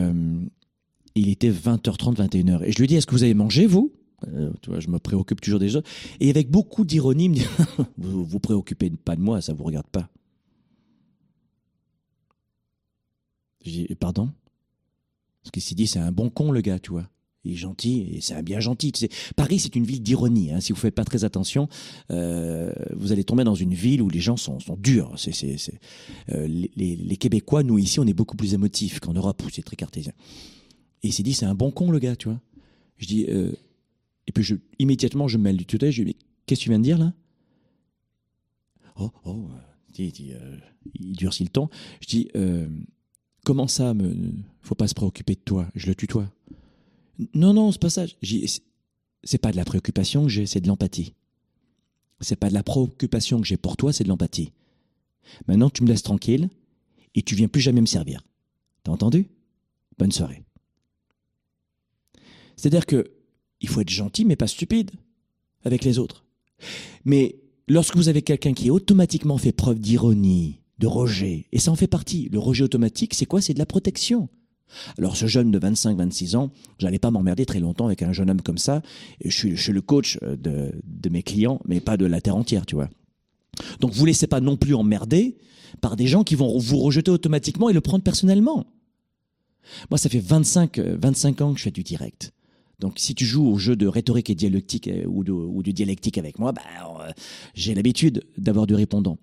[1.16, 2.62] il était 20h30, 21h.
[2.64, 3.92] Et je lui dis, est-ce que vous avez mangé, vous?
[4.28, 5.88] Euh, tu vois, je me préoccupe toujours des autres.
[6.20, 7.46] Et avec beaucoup d'ironie, me dit
[7.98, 10.08] vous vous préoccupez pas de moi, ça vous regarde pas.
[13.64, 14.30] Je dis pardon?
[15.42, 17.08] Parce qu'il s'est dit c'est un bon con le gars, tu vois.
[17.44, 18.92] Il est gentil et c'est un bien gentil.
[19.34, 20.52] Paris, c'est une ville d'ironie.
[20.52, 20.60] Hein.
[20.60, 21.68] Si vous faites pas très attention,
[22.10, 25.14] euh, vous allez tomber dans une ville où les gens sont, durs.
[26.30, 29.62] Euh, les, les, Québécois, nous ici, on est beaucoup plus émotifs qu'en Europe où c'est
[29.62, 30.12] très cartésien.
[31.02, 32.40] Et il s'est dit c'est un bon con le gars, tu vois.
[32.98, 33.26] Je dis
[34.30, 35.90] et puis immédiatement, je me mêle du tuteur.
[35.90, 37.12] Je lui dis, qu'est-ce que tu viens de dire là?
[38.94, 39.48] Oh, oh,
[39.98, 40.56] il, euh,
[40.94, 41.68] il durcit le temps.
[42.00, 42.68] Je dis, euh,
[43.44, 44.14] comment ça, me,
[44.60, 46.30] faut pas se préoccuper de toi Je le tutoie.
[47.34, 48.04] Non, non, c'est pas ça.
[49.24, 51.12] C'est pas de la préoccupation que j'ai, c'est de l'empathie.
[52.20, 54.52] C'est pas de la préoccupation que j'ai pour toi, c'est de l'empathie.
[55.48, 56.50] Maintenant, tu me laisses tranquille
[57.16, 58.22] et tu viens plus jamais me servir.
[58.84, 59.26] T'as entendu?
[59.98, 60.44] Bonne soirée.
[62.54, 63.10] C'est-à-dire que
[63.60, 64.90] il faut être gentil, mais pas stupide
[65.64, 66.24] avec les autres.
[67.04, 67.36] Mais
[67.68, 71.86] lorsque vous avez quelqu'un qui automatiquement fait preuve d'ironie, de rejet, et ça en fait
[71.86, 73.40] partie, le rejet automatique, c'est quoi?
[73.40, 74.28] C'est de la protection.
[74.98, 78.40] Alors ce jeune de 25-26 ans, j'allais pas m'emmerder très longtemps avec un jeune homme
[78.40, 78.82] comme ça.
[79.24, 82.76] Je suis, le coach de, de mes clients, mais pas de la terre entière, tu
[82.76, 82.88] vois.
[83.80, 85.36] Donc vous laissez pas non plus emmerder
[85.80, 88.66] par des gens qui vont vous rejeter automatiquement et le prendre personnellement.
[89.90, 92.32] Moi, ça fait 25, 25 ans que je fais du direct.
[92.80, 96.38] Donc, si tu joues au jeu de rhétorique et dialectique euh, ou de, dialectique avec
[96.38, 96.62] moi, bah,
[97.00, 97.12] euh,
[97.54, 99.18] j'ai l'habitude d'avoir du répondant.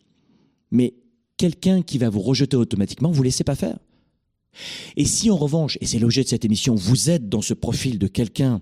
[0.71, 0.93] Mais
[1.37, 3.79] quelqu'un qui va vous rejeter automatiquement, vous laissez pas faire.
[4.95, 7.99] Et si en revanche, et c'est l'objet de cette émission, vous êtes dans ce profil
[7.99, 8.61] de quelqu'un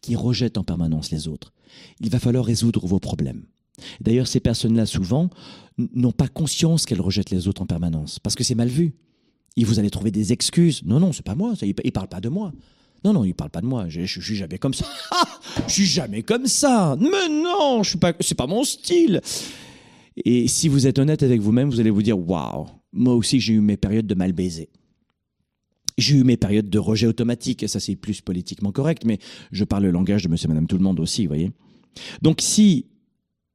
[0.00, 1.52] qui rejette en permanence les autres,
[2.00, 3.44] il va falloir résoudre vos problèmes.
[4.00, 5.30] D'ailleurs, ces personnes-là, souvent,
[5.78, 8.94] n'ont pas conscience qu'elles rejettent les autres en permanence, parce que c'est mal vu.
[9.56, 10.82] Et vous allez trouver des excuses.
[10.84, 12.52] Non, non, c'est pas moi, ça, il, ne parle pas de moi.
[13.06, 13.88] Non, non, il parle pas de moi.
[13.88, 14.84] Je, je, suis jamais comme ça.
[15.68, 16.96] je suis jamais comme ça.
[16.98, 18.12] Mais non, je suis pas.
[18.18, 19.20] C'est pas mon style.
[20.24, 23.52] Et si vous êtes honnête avec vous-même, vous allez vous dire waouh, moi aussi j'ai
[23.52, 24.70] eu mes périodes de mal baiser.
[25.98, 29.20] J'ai eu mes périodes de rejet automatique, ça c'est plus politiquement correct, mais
[29.52, 31.52] je parle le langage de monsieur, madame, tout le monde aussi, vous voyez.
[32.22, 32.86] Donc si,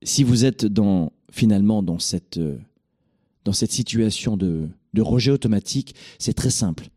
[0.01, 2.57] si vous êtes dans, finalement dans cette, euh,
[3.43, 6.90] dans cette situation de, de rejet automatique, c'est très simple.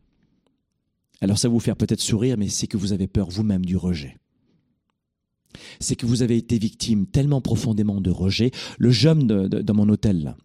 [1.21, 3.77] Alors ça va vous faire peut-être sourire, mais c'est que vous avez peur vous-même du
[3.77, 4.17] rejet.
[5.79, 8.51] C'est que vous avez été victime tellement profondément de rejet.
[8.77, 10.35] Le jeune dans mon hôtel,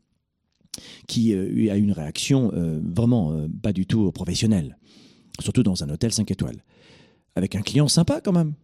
[1.07, 4.79] qui euh, a eu une réaction euh, vraiment euh, pas du tout professionnelle,
[5.41, 6.63] surtout dans un hôtel 5 étoiles,
[7.35, 8.55] avec un client sympa quand même.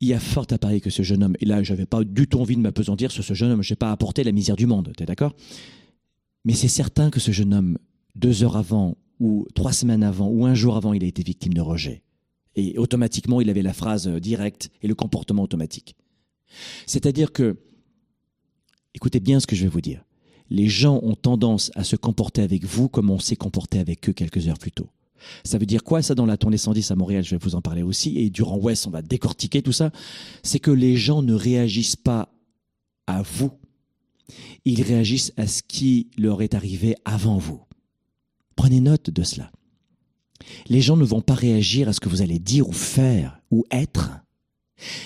[0.00, 2.26] Il y a fort à parier que ce jeune homme, et là j'avais pas du
[2.26, 4.66] tout envie de m'apesantir sur ce jeune homme, je n'ai pas apporté la misère du
[4.66, 5.34] monde, t'es d'accord?
[6.44, 7.78] Mais c'est certain que ce jeune homme,
[8.14, 11.54] deux heures avant ou trois semaines avant, ou un jour avant, il a été victime
[11.54, 12.02] de rejet.
[12.54, 15.94] Et automatiquement, il avait la phrase euh, directe et le comportement automatique.
[16.86, 17.56] C'est-à-dire que,
[18.94, 20.04] écoutez bien ce que je vais vous dire,
[20.48, 24.12] les gens ont tendance à se comporter avec vous comme on s'est comporté avec eux
[24.12, 24.88] quelques heures plus tôt.
[25.44, 27.24] Ça veut dire quoi ça dans la tournée 110 à Montréal?
[27.24, 28.18] Je vais vous en parler aussi.
[28.18, 29.90] Et durant West, on va décortiquer tout ça.
[30.42, 32.28] C'est que les gens ne réagissent pas
[33.06, 33.52] à vous.
[34.64, 37.65] Ils réagissent à ce qui leur est arrivé avant vous.
[38.56, 39.52] Prenez note de cela.
[40.68, 43.64] Les gens ne vont pas réagir à ce que vous allez dire ou faire ou
[43.70, 44.10] être.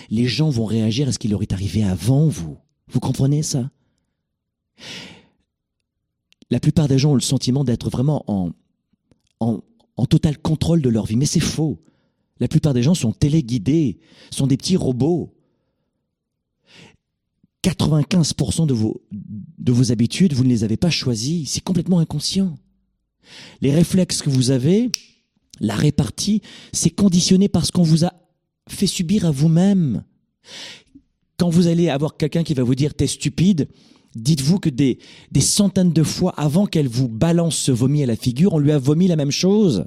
[0.09, 2.57] Les gens vont réagir à ce qui leur est arrivé avant vous.
[2.89, 3.71] Vous comprenez ça?
[6.51, 8.51] La plupart des gens ont le sentiment d'être vraiment en,
[9.39, 11.81] en, total contrôle de leur vie, mais c'est faux.
[12.41, 15.33] La plupart des gens sont téléguidés, sont des petits robots.
[17.63, 21.47] 95% de vos, de vos habitudes, vous ne les avez pas choisies.
[21.47, 22.57] C'est complètement inconscient.
[23.61, 24.91] Les réflexes que vous avez,
[25.61, 26.43] la répartie,
[26.73, 28.13] c'est conditionné par ce qu'on vous a
[28.69, 30.05] fait subir à vous-même.
[31.37, 33.69] Quand vous allez avoir quelqu'un qui va vous dire t'es stupide,
[34.15, 34.99] dites-vous que des,
[35.31, 38.73] des centaines de fois avant qu'elle vous balance ce vomi à la figure, on lui
[38.73, 39.87] a vomi la même chose.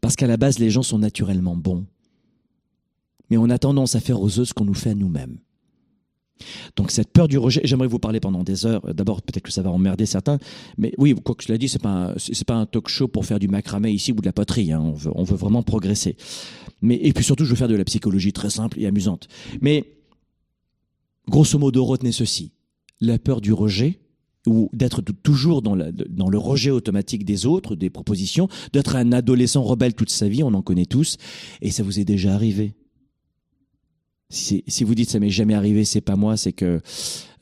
[0.00, 1.86] Parce qu'à la base, les gens sont naturellement bons.
[3.30, 5.38] Mais on a tendance à faire aux autres ce qu'on nous fait à nous-mêmes.
[6.76, 8.82] Donc cette peur du rejet, j'aimerais vous parler pendant des heures.
[8.94, 10.38] D'abord, peut-être que ça va emmerder certains,
[10.76, 13.26] mais oui, quoi que je l'ai dit, c'est pas c'est pas un talk show pour
[13.26, 14.72] faire du macramé ici ou de la poterie.
[14.72, 14.80] Hein.
[14.80, 16.16] On veut on veut vraiment progresser.
[16.80, 19.28] Mais et puis surtout, je veux faire de la psychologie très simple et amusante.
[19.60, 19.84] Mais
[21.28, 22.52] grosso modo, retenez ceci
[23.00, 24.00] la peur du rejet
[24.46, 29.62] ou d'être toujours dans, dans le rejet automatique des autres, des propositions, d'être un adolescent
[29.62, 31.16] rebelle toute sa vie, on en connaît tous,
[31.60, 32.74] et ça vous est déjà arrivé.
[34.30, 36.80] Si, si vous dites ça m'est jamais arrivé, c'est pas moi, c'est que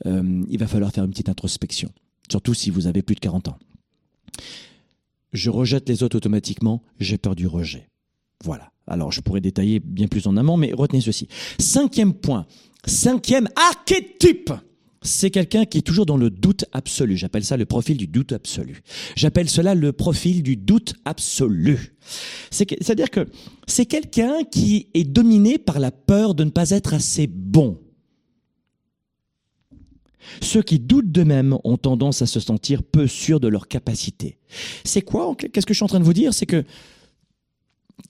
[0.05, 1.91] euh, il va falloir faire une petite introspection.
[2.29, 3.57] Surtout si vous avez plus de 40 ans.
[5.33, 7.89] Je rejette les autres automatiquement, j'ai peur du rejet.
[8.43, 8.71] Voilà.
[8.87, 11.27] Alors je pourrais détailler bien plus en amont, mais retenez ceci.
[11.59, 12.45] Cinquième point,
[12.85, 14.53] cinquième archétype
[15.07, 17.17] c'est quelqu'un qui est toujours dans le doute absolu.
[17.17, 18.81] J'appelle ça le profil du doute absolu.
[19.15, 21.95] J'appelle cela le profil du doute absolu.
[22.51, 23.27] C'est-à-dire que
[23.65, 27.79] c'est quelqu'un qui est dominé par la peur de ne pas être assez bon.
[30.41, 34.37] Ceux qui doutent d'eux-mêmes ont tendance à se sentir peu sûrs de leur capacité.
[34.83, 36.33] C'est quoi Qu'est-ce que je suis en train de vous dire?
[36.33, 36.65] C'est que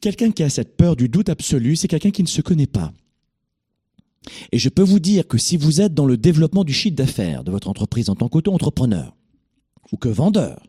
[0.02, 2.92] quelqu'un qui a cette peur du doute absolu, c'est quelqu'un qui ne se connaît pas.
[4.52, 7.44] Et je peux vous dire que si vous êtes dans le développement du chiffre d'affaires
[7.44, 9.16] de votre entreprise en tant qu'auto-entrepreneur
[9.92, 10.62] ou que vendeur,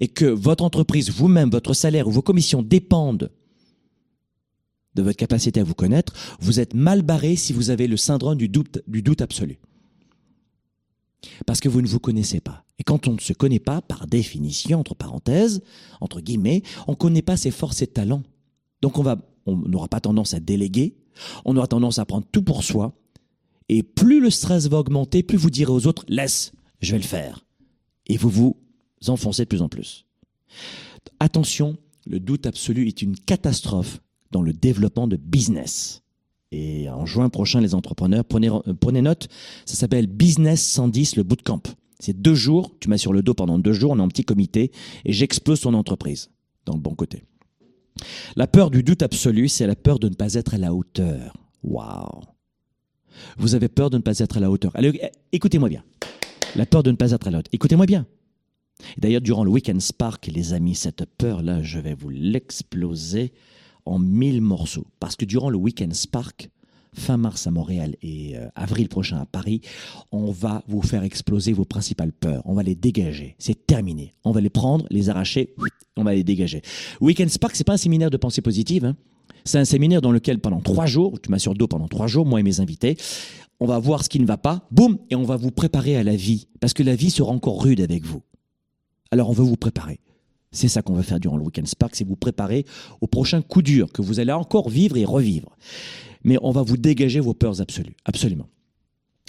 [0.00, 3.30] et que votre entreprise, vous-même, votre salaire ou vos commissions dépendent
[4.94, 8.36] de votre capacité à vous connaître, vous êtes mal barré si vous avez le syndrome
[8.36, 9.58] du doute, absolu.
[11.46, 12.64] Parce que vous ne vous connaissez pas.
[12.78, 15.62] Et quand on ne se connaît pas, par définition, entre parenthèses,
[16.00, 18.22] entre guillemets, on ne connaît pas ses forces et talents.
[18.82, 20.96] Donc on n'aura pas tendance à déléguer,
[21.44, 22.94] on aura tendance à prendre tout pour soi.
[23.68, 27.04] Et plus le stress va augmenter, plus vous direz aux autres, laisse, je vais le
[27.04, 27.44] faire.
[28.06, 28.56] Et vous vous
[29.08, 30.06] enfoncez de plus en plus.
[31.20, 34.00] Attention, le doute absolu est une catastrophe
[34.30, 36.02] dans le développement de business.
[36.52, 39.28] Et en juin prochain, les entrepreneurs, prenez, euh, prenez note,
[39.64, 41.62] ça s'appelle Business 110, le bootcamp.
[41.98, 44.24] C'est deux jours, tu m'as sur le dos pendant deux jours, on est en petit
[44.24, 44.70] comité,
[45.04, 46.30] et j'explose ton entreprise,
[46.64, 47.24] dans le bon côté.
[48.36, 51.36] La peur du doute absolu, c'est la peur de ne pas être à la hauteur.
[51.62, 52.22] Waouh
[53.38, 54.72] Vous avez peur de ne pas être à la hauteur.
[54.74, 55.00] Allez,
[55.32, 55.84] écoutez-moi bien.
[56.56, 57.52] La peur de ne pas être à la hauteur.
[57.52, 58.06] Écoutez-moi bien.
[58.98, 63.32] D'ailleurs, durant le Weekend Spark, les amis, cette peur-là, je vais vous l'exploser
[63.84, 64.86] en mille morceaux.
[64.98, 66.50] Parce que durant le Weekend Spark,
[66.94, 69.60] fin mars à Montréal et euh, avril prochain à Paris,
[70.12, 72.42] on va vous faire exploser vos principales peurs.
[72.44, 73.36] On va les dégager.
[73.38, 74.14] C'est terminé.
[74.24, 75.54] On va les prendre, les arracher,
[75.96, 76.62] on va les dégager.
[77.00, 78.84] Weekend Spark, c'est pas un séminaire de pensée positive.
[78.84, 78.96] Hein.
[79.44, 82.40] C'est un séminaire dans lequel pendant trois jours, tu m'assures dos pendant trois jours, moi
[82.40, 82.96] et mes invités,
[83.60, 86.02] on va voir ce qui ne va pas, boum, et on va vous préparer à
[86.02, 86.48] la vie.
[86.60, 88.22] Parce que la vie sera encore rude avec vous.
[89.10, 90.00] Alors on veut vous préparer.
[90.50, 92.64] C'est ça qu'on va faire durant le Weekend Spark, c'est vous préparer
[93.00, 95.56] au prochain coup dur que vous allez encore vivre et revivre.
[96.24, 98.48] Mais on va vous dégager vos peurs absolues, absolument.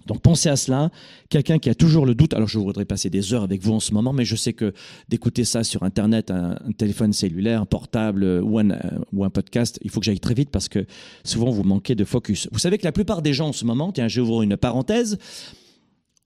[0.05, 0.91] Donc pensez à cela.
[1.29, 3.79] Quelqu'un qui a toujours le doute, alors je voudrais passer des heures avec vous en
[3.79, 4.73] ce moment, mais je sais que
[5.09, 8.67] d'écouter ça sur Internet, un, téléphone cellulaire, un portable ou un,
[9.13, 10.85] ou un podcast, il faut que j'aille très vite parce que
[11.23, 12.47] souvent vous manquez de focus.
[12.51, 15.17] Vous savez que la plupart des gens en ce moment, tiens, ouvrir une parenthèse,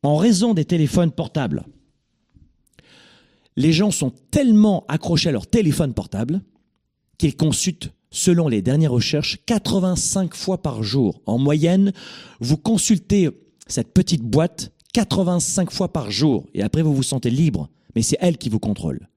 [0.04, 1.64] en raison des téléphones portables,
[3.56, 6.42] les gens sont tellement accrochés à leur téléphone portable
[7.18, 11.22] qu'ils consultent, selon les dernières recherches, 85 fois par jour.
[11.26, 11.94] En moyenne,
[12.40, 13.30] vous consultez
[13.68, 18.18] cette petite boîte 85 fois par jour et après vous vous sentez libre, mais c'est
[18.20, 19.08] elle qui vous contrôle.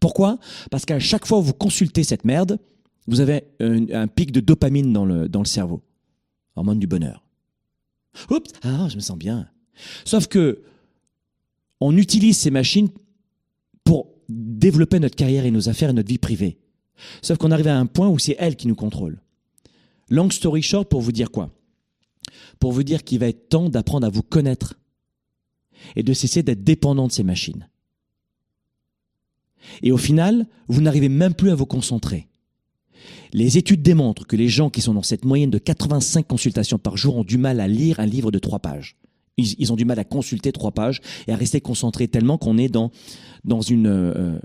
[0.00, 0.38] Pourquoi?
[0.70, 2.58] Parce qu'à chaque fois que vous consultez cette merde,
[3.06, 5.82] vous avez un, pic de dopamine dans le, dans le cerveau,
[6.56, 7.24] hormone du bonheur.
[8.30, 9.48] Oups, ah, je me sens bien.
[10.04, 10.62] Sauf que
[11.80, 12.88] on utilise ces machines
[13.84, 16.58] pour développer notre carrière et nos affaires et notre vie privée.
[17.22, 19.20] Sauf qu'on arrive à un point où c'est elle qui nous contrôle.
[20.08, 21.50] Long story short, pour vous dire quoi?
[22.58, 24.74] Pour vous dire qu'il va être temps d'apprendre à vous connaître
[25.96, 27.68] et de cesser d'être dépendant de ces machines.
[29.82, 32.28] Et au final, vous n'arrivez même plus à vous concentrer.
[33.32, 36.96] Les études démontrent que les gens qui sont dans cette moyenne de 85 consultations par
[36.96, 38.96] jour ont du mal à lire un livre de trois pages
[39.40, 42.68] ils, ont du mal à consulter trois pages et à rester concentrés tellement qu'on est
[42.68, 42.90] dans,
[43.62, 43.86] une...
[43.86, 44.38] Euh,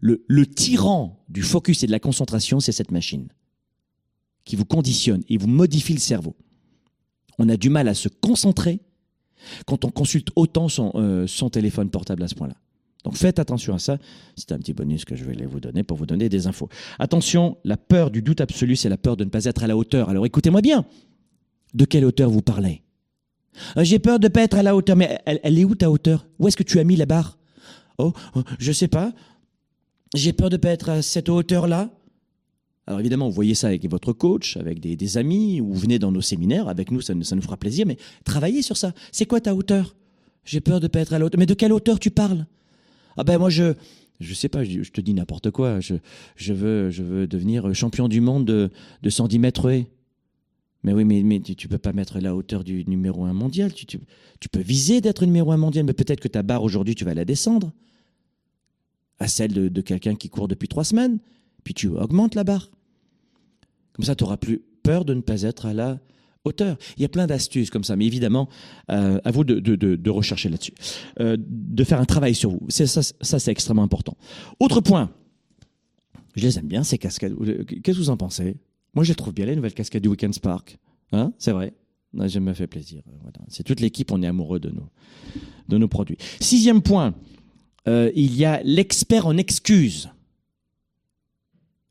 [0.00, 3.28] le, tyran du focus et de la concentration, c'est cette machine
[4.44, 6.34] qui vous conditionne et vous modifie le cerveau.
[7.38, 8.80] On a du mal à se concentrer
[9.66, 12.56] quand on consulte autant son, euh, son téléphone portable à ce point-là.
[13.04, 13.98] Donc faites attention à ça.
[14.36, 16.68] C'est un petit bonus que je vais vous donner pour vous donner des infos.
[16.98, 19.76] Attention, la peur du doute absolu, c'est la peur de ne pas être à la
[19.76, 20.08] hauteur.
[20.08, 20.84] Alors écoutez-moi bien.
[21.72, 22.82] De quelle hauteur vous parlez?
[23.76, 24.96] Euh, j'ai peur de ne pas être à la hauteur.
[24.96, 26.26] Mais elle, est où ta hauteur?
[26.38, 27.38] Où est-ce que tu as mis la barre?
[27.98, 29.12] Oh, oh, je sais pas.
[30.14, 31.90] J'ai peur de ne pas être à cette hauteur-là.
[32.86, 36.20] Alors évidemment, vous voyez ça avec votre coach, avec des, amis, ou venez dans nos
[36.20, 38.92] séminaires, avec nous, ça, nous fera plaisir, mais travaillez sur ça.
[39.12, 39.94] C'est quoi ta hauteur?
[40.44, 41.38] J'ai peur de ne pas être à la hauteur.
[41.38, 42.46] Mais de quelle hauteur tu parles?
[43.16, 43.74] Ah ben moi, je...
[44.18, 45.80] Je sais pas, je, te dis n'importe quoi.
[45.80, 45.94] Je,
[46.36, 48.70] je, veux, je veux devenir champion du monde de,
[49.02, 49.86] de 110 mètres haies.
[50.82, 53.72] Mais oui, mais, tu, ne peux pas mettre la hauteur du numéro un mondial.
[53.72, 53.98] Tu, tu,
[54.50, 57.24] peux viser d'être numéro un mondial, mais peut-être que ta barre aujourd'hui, tu vas la
[57.24, 57.72] descendre
[59.20, 61.18] à celle de, quelqu'un qui court depuis trois semaines.
[61.62, 62.70] Puis tu augmentes la barre.
[63.92, 66.00] Comme ça, tu n'auras plus peur de ne pas être à la
[66.44, 66.78] hauteur.
[66.96, 68.48] Il y a plein d'astuces comme ça, mais évidemment,
[68.90, 70.72] euh, à vous de, rechercher là-dessus,
[71.20, 72.66] euh, de faire un travail sur vous.
[72.70, 74.16] Ça, c'est extrêmement important.
[74.58, 75.10] Autre point,
[76.34, 77.36] je les aime bien ces cascades.
[77.82, 78.56] Qu'est-ce que vous en pensez?
[78.94, 80.78] Moi, je trouve bien, les nouvelles casquettes du Weekend Spark.
[81.12, 81.32] Hein?
[81.38, 81.74] C'est vrai?
[82.28, 83.02] Ça me fait plaisir.
[83.48, 84.72] C'est toute l'équipe, on est amoureux de
[85.68, 86.16] nos produits.
[86.40, 87.14] Sixième point,
[87.88, 90.10] euh, il y a l'expert en excuses.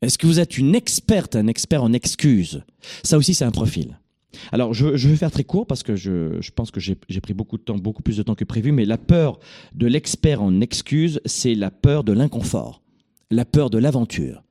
[0.02, 2.62] Est-ce que vous êtes une experte, un expert en excuses
[3.02, 3.98] Ça aussi, c'est un profil.
[4.52, 7.58] Alors, je, vais faire très court parce que je, je pense que j'ai pris beaucoup
[7.58, 9.38] de temps, beaucoup plus de temps que prévu, mais la peur
[9.74, 12.82] de l'expert en excuses, c'est la peur de l'inconfort,
[13.30, 14.42] la peur de l'aventure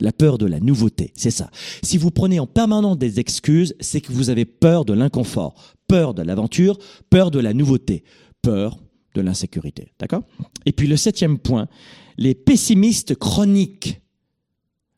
[0.00, 1.50] La peur de la nouveauté, c'est ça.
[1.82, 6.14] Si vous prenez en permanence des excuses, c'est que vous avez peur de l'inconfort, peur
[6.14, 6.78] de l'aventure,
[7.10, 8.04] peur de la nouveauté,
[8.42, 8.78] peur
[9.18, 9.92] de l'insécurité.
[9.98, 10.22] D'accord?
[10.64, 11.68] Et puis le septième point,
[12.16, 14.00] les pessimistes chroniques.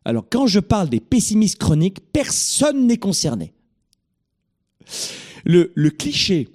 [0.05, 3.55] Alors quand je parle des pessimistes chroniques, personne n'est concerné.
[5.45, 6.49] Le, le cliché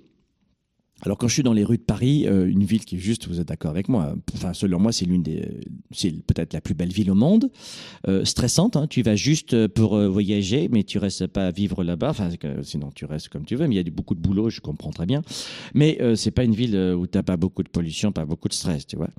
[1.06, 3.28] alors quand je suis dans les rues de Paris, euh, une ville qui est juste,
[3.28, 5.48] vous êtes d'accord avec moi, enfin selon moi c'est l'une des,
[5.92, 7.52] c'est peut-être la plus belle ville au monde,
[8.08, 8.76] euh, stressante.
[8.76, 12.10] Hein, tu vas juste pour euh, voyager, mais tu restes pas à vivre là-bas.
[12.10, 12.30] Enfin
[12.64, 14.92] sinon tu restes comme tu veux, mais il y a beaucoup de boulot, je comprends
[14.92, 15.22] très bien.
[15.74, 18.88] Mais c'est pas une ville où t'as pas beaucoup de pollution, pas beaucoup de stress,
[18.88, 19.10] tu vois.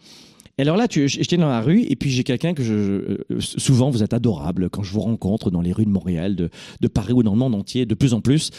[0.59, 3.91] Et alors là, tu, j'étais dans la rue et puis j'ai quelqu'un que je, souvent
[3.91, 7.23] vous êtes adorable quand je vous rencontre dans les rues de Montréal, de, Paris ou
[7.23, 8.51] dans le monde entier, de plus en plus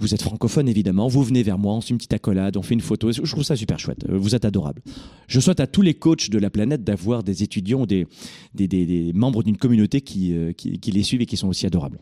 [0.00, 2.74] vous êtes francophone évidemment, vous venez vers moi, on fait une petite accolade, on fait
[2.74, 3.10] une photo.
[3.10, 4.04] Je trouve ça super chouette.
[4.08, 4.80] Euh, vous êtes adorable.
[5.26, 8.06] Je souhaite à tous les coachs de la planète d'avoir des étudiants, des,
[8.54, 11.98] des, des, membres d'une communauté euh, qui, qui les suivent et qui sont aussi adorables.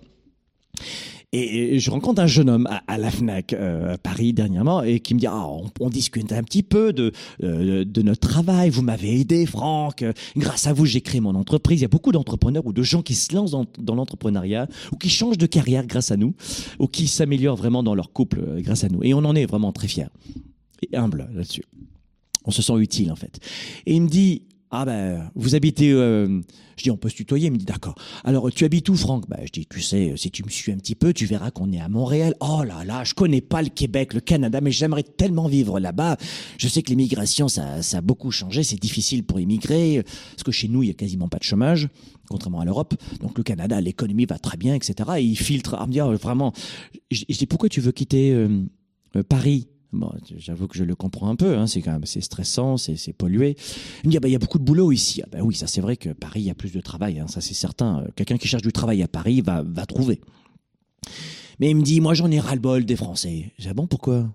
[1.33, 5.13] Et je rencontre un jeune homme à, la FNAC euh, à Paris dernièrement et qui
[5.13, 5.47] me dit ah,
[5.81, 7.13] on, discute un petit peu de,
[7.43, 10.05] euh, de notre travail, vous m'avez aidé Franck,
[10.37, 11.81] grâce à vous j'ai créé mon entreprise.
[11.81, 14.97] Il y a beaucoup d'entrepreneurs ou de gens qui se lancent dans, dans l'entrepreneuriat ou
[14.97, 16.35] qui changent de carrière grâce à nous
[16.79, 19.03] ou qui s'améliorent vraiment dans leur couple euh, grâce à nous.
[19.03, 20.07] Et on en est vraiment très fiers
[20.81, 21.65] et humble là-dessus.
[22.45, 23.41] On se sent utile en fait.
[23.85, 25.93] Et il me dit ah ben, vous habitez.
[25.93, 26.41] Euh,
[26.77, 27.47] je dis, on peut se tutoyer.
[27.47, 27.95] Il me dit, d'accord.
[28.25, 29.29] Alors, tu habites où, Franck?
[29.29, 31.73] Ben, je dis, tu sais, si tu me suis un petit peu, tu verras qu'on
[31.73, 32.35] est à Montréal.
[32.41, 36.17] Oh là là, je connais pas le Québec, le Canada, mais j'aimerais tellement vivre là-bas.
[36.59, 38.63] Je sais que l'immigration, ça, ça a beaucoup changé.
[38.65, 40.03] C'est difficile pour immigrer,
[40.33, 41.89] parce que chez nous, il y a quasiment pas de chômage,
[42.29, 42.95] contrairement à l'Europe.
[43.21, 44.95] Donc, le Canada, l'économie va très bien, etc.
[45.19, 45.77] Et il filtre.
[45.79, 46.53] Ah, me oh, vraiment.
[47.11, 48.65] Je, dis, pourquoi tu veux quitter euh,
[49.17, 49.69] euh, Paris?
[50.37, 53.57] J'avoue que je le comprends un peu, hein, c'est quand même c'est stressant, c'est pollué.
[54.05, 55.23] Il me dit bah, il y a beaucoup de boulot ici.
[55.25, 57.29] Ah bah oui, ça c'est vrai que Paris il y a plus de travail, hein,
[57.29, 58.05] ça c'est certain.
[58.17, 60.21] Quelqu'un qui cherche du travail à Paris va va trouver.
[61.59, 63.53] Mais il me dit moi j'en ai ras le bol des Français.
[63.59, 64.29] J'ai ah bon pourquoi?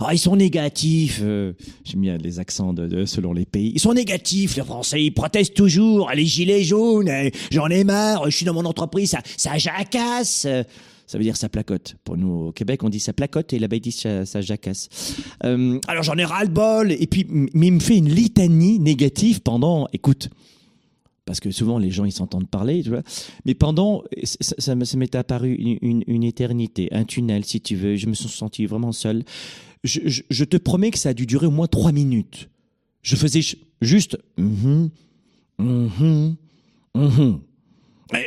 [0.00, 1.20] Ah, ils sont négatifs.
[1.22, 1.52] Euh,
[1.84, 2.74] J'aime bien les accents
[3.06, 3.72] selon les pays.
[3.74, 5.02] Ils sont négatifs, les Français.
[5.02, 6.10] Ils protestent toujours.
[6.14, 7.08] Les gilets jaunes.
[7.08, 8.30] Eh, j'en ai marre.
[8.30, 9.10] Je suis dans mon entreprise.
[9.10, 10.46] Ça, ça jacasse
[11.06, 11.96] ça veut dire ça placote.
[12.04, 14.88] Pour nous, au Québec, on dit ça placote et là-bas, ils disent ça, jacasse.
[15.44, 16.92] Euh, alors j'en ai ras-le-bol.
[16.92, 20.28] Et puis, mais il me fait une litanie négative pendant, écoute,
[21.24, 23.02] parce que souvent les gens ils s'entendent parler, tu vois.
[23.44, 27.96] Mais pendant, ça, ça m'est apparu une, éternité, un tunnel si tu veux.
[27.96, 29.24] Je me suis senti vraiment seul.
[29.86, 32.50] Je, te promets que ça a dû durer au moins trois minutes.
[33.02, 33.40] Je faisais
[33.80, 34.90] juste, mm
[35.58, 36.36] -hmm,
[36.94, 37.40] mm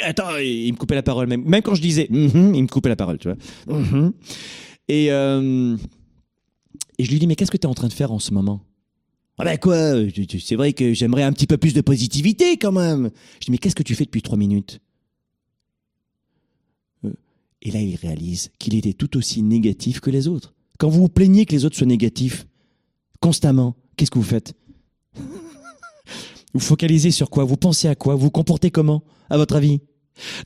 [0.03, 1.43] Attends, il me coupait la parole même.
[1.43, 3.37] Même quand je disais, mm-hmm, il me coupait la parole, tu vois.
[3.67, 4.11] Mm-hmm.
[4.89, 5.77] Et, euh,
[6.97, 8.33] et je lui dis, mais qu'est-ce que tu es en train de faire en ce
[8.33, 8.61] moment?
[9.37, 9.77] Ah ben quoi
[10.39, 13.09] C'est vrai que j'aimerais un petit peu plus de positivité quand même.
[13.39, 14.81] Je dis, mais qu'est-ce que tu fais depuis trois minutes?
[17.05, 17.13] Euh,
[17.61, 20.53] Et là, il réalise qu'il était tout aussi négatif que les autres.
[20.79, 22.47] Quand vous vous plaignez que les autres soient négatifs,
[23.19, 24.53] constamment, qu'est-ce que vous faites
[26.53, 29.81] Vous focalisez sur quoi Vous pensez à quoi Vous vous comportez comment, à votre avis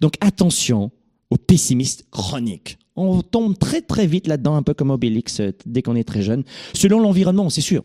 [0.02, 0.92] Donc attention
[1.30, 2.80] aux pessimistes chroniques.
[2.96, 6.24] On tombe très très vite là-dedans, un peu comme Obélix, euh, dès qu'on est très
[6.24, 6.44] jeune.
[6.74, 7.84] Selon l'environnement, c'est sûr.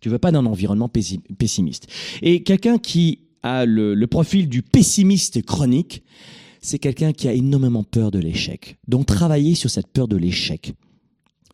[0.00, 1.88] Tu veux pas d'un environnement pessimiste.
[2.22, 6.04] Et quelqu'un qui a le, le profil du pessimiste chronique,
[6.62, 8.78] c'est quelqu'un qui a énormément peur de l'échec.
[8.88, 10.74] Donc travailler sur cette peur de l'échec.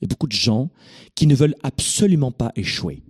[0.01, 0.71] Il y a beaucoup de gens
[1.15, 3.03] qui ne veulent absolument pas échouer.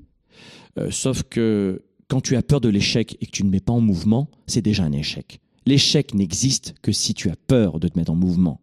[0.78, 3.72] Euh, sauf que quand tu as peur de l'échec et que tu ne mets pas
[3.72, 5.41] en mouvement, c'est déjà un échec.
[5.66, 8.61] L'échec n'existe que si tu as peur de te mettre en mouvement.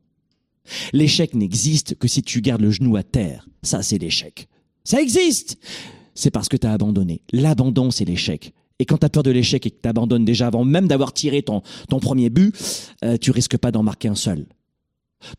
[0.94, 3.48] L'échec n'existe que si tu gardes le genou à terre.
[3.64, 4.48] Ça, c'est l'échec.
[4.86, 5.58] Ça existe
[6.16, 7.22] C'est parce que tu as abandonné.
[7.34, 8.54] L'abandon, c'est l'échec.
[8.80, 11.14] Et quand tu as peur de l'échec et que tu abandonnes déjà avant même d'avoir
[11.14, 12.56] tiré ton, premier but,
[13.04, 14.46] euh, tu risques pas d'en marquer un seul.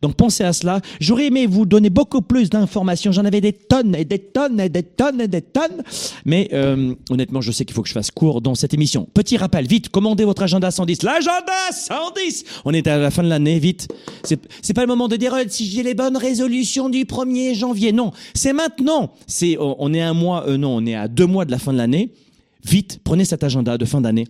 [0.01, 0.81] Donc pensez à cela.
[0.99, 3.11] J'aurais aimé vous donner beaucoup plus d'informations.
[3.11, 5.83] J'en avais des tonnes et des tonnes et des tonnes et des tonnes.
[6.25, 9.07] Mais euh, honnêtement, je sais qu'il faut que je fasse court dans cette émission.
[9.13, 11.03] Petit rappel, vite, commandez votre agenda 110.
[11.03, 13.87] L'agenda 110 On est à la fin de l'année, vite.
[14.23, 17.91] C'est pas le moment de dire oh, si j'ai les bonnes résolutions du 1er janvier.
[17.91, 19.13] Non, c'est maintenant.
[19.27, 21.73] C'est on est un mois, euh, non, on est à deux mois de la fin
[21.73, 22.11] de l'année.
[22.63, 24.25] Vite, prenez cet agenda de fin d'année.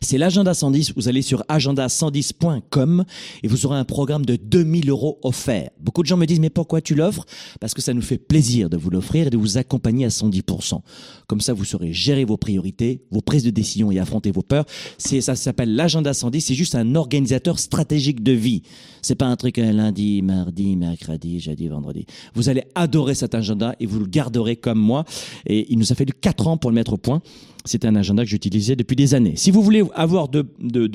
[0.00, 0.94] C'est l'agenda 110.
[0.96, 3.04] Vous allez sur agenda110.com
[3.42, 5.70] et vous aurez un programme de 2000 euros offert.
[5.80, 7.24] Beaucoup de gens me disent, mais pourquoi tu l'offres?
[7.60, 10.80] Parce que ça nous fait plaisir de vous l'offrir et de vous accompagner à 110%.
[11.26, 14.66] Comme ça, vous saurez gérer vos priorités, vos prises de décision et affronter vos peurs.
[14.98, 16.40] C'est, ça s'appelle l'agenda 110.
[16.40, 18.62] C'est juste un organisateur stratégique de vie.
[19.02, 22.06] C'est pas un truc un lundi, mardi, mercredi, jeudi, vendredi.
[22.34, 25.04] Vous allez adorer cet agenda et vous le garderez comme moi.
[25.46, 27.22] Et il nous a fallu quatre ans pour le mettre au point.
[27.66, 29.34] C'est un agenda que j'utilisais depuis des années.
[29.36, 30.42] Si vous voulez avoir de,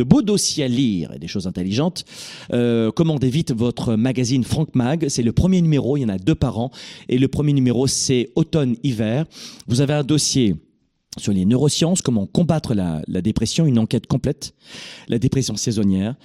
[0.04, 2.06] beaux dossiers à lire et des choses intelligentes,
[2.54, 5.08] euh, commandez vite votre magazine Frank Mag.
[5.10, 6.72] C'est le premier numéro, il y en a deux par an.
[7.10, 9.26] Et le premier numéro, c'est automne-hiver.
[9.68, 10.56] Vous avez un dossier
[11.18, 14.54] sur les neurosciences, comment combattre la, la dépression, une enquête complète,
[15.10, 16.16] la dépression saisonnière,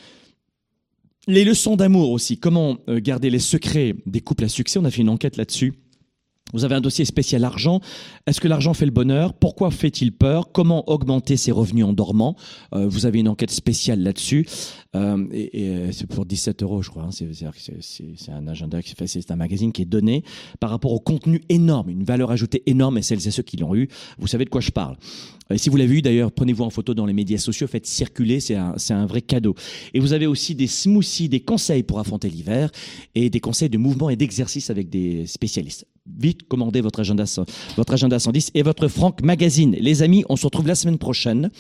[1.29, 4.91] les leçons d'amour aussi, comment euh, garder les secrets des couples à succès, on a
[4.91, 5.75] fait une enquête là-dessus.
[6.53, 7.81] Vous avez un dossier spécial argent.
[8.29, 9.35] Est-ce que l'argent fait le bonheur?
[9.35, 10.53] Pourquoi fait-il peur?
[10.53, 12.37] Comment augmenter ses revenus en dormant?
[12.73, 14.47] Euh, Vous avez une enquête spéciale là-dessus.
[14.95, 17.03] Euh, et, et c'est pour 17 euros, je crois.
[17.03, 17.11] Hein.
[17.11, 20.23] C'est un agenda, c'est un magazine qui est donné
[20.61, 22.99] par rapport au contenu énorme, une valeur ajoutée énorme.
[22.99, 23.89] Et celles et ceux qui l'ont eu,
[24.19, 24.97] vous savez de quoi je parle.
[25.51, 28.39] Et si vous l'avez vu d'ailleurs, prenez-vous en photo dans les médias sociaux, faites circuler,
[28.39, 29.57] c'est un vrai cadeau.
[29.95, 32.71] Et vous avez aussi des smoothies, des conseils pour affronter l'hiver
[33.17, 35.87] et des conseils de mouvement et d'exercice avec des spécialistes
[36.19, 37.25] vite commandez votre agenda,
[37.77, 39.77] votre agenda 110 et votre Franck Magazine.
[39.79, 41.51] Les amis, on se retrouve la semaine prochaine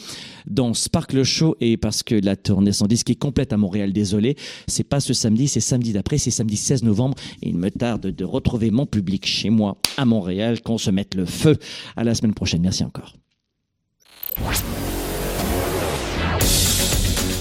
[0.46, 4.36] dans Sparkle Show et parce que la tournée 110 qui est complète à Montréal, désolé,
[4.66, 8.24] c'est pas ce samedi, c'est samedi d'après, c'est samedi 16 novembre il me tarde de
[8.24, 11.56] retrouver mon public chez moi à Montréal, qu'on se mette le feu.
[11.96, 12.62] À la semaine prochaine.
[12.62, 13.14] Merci encore.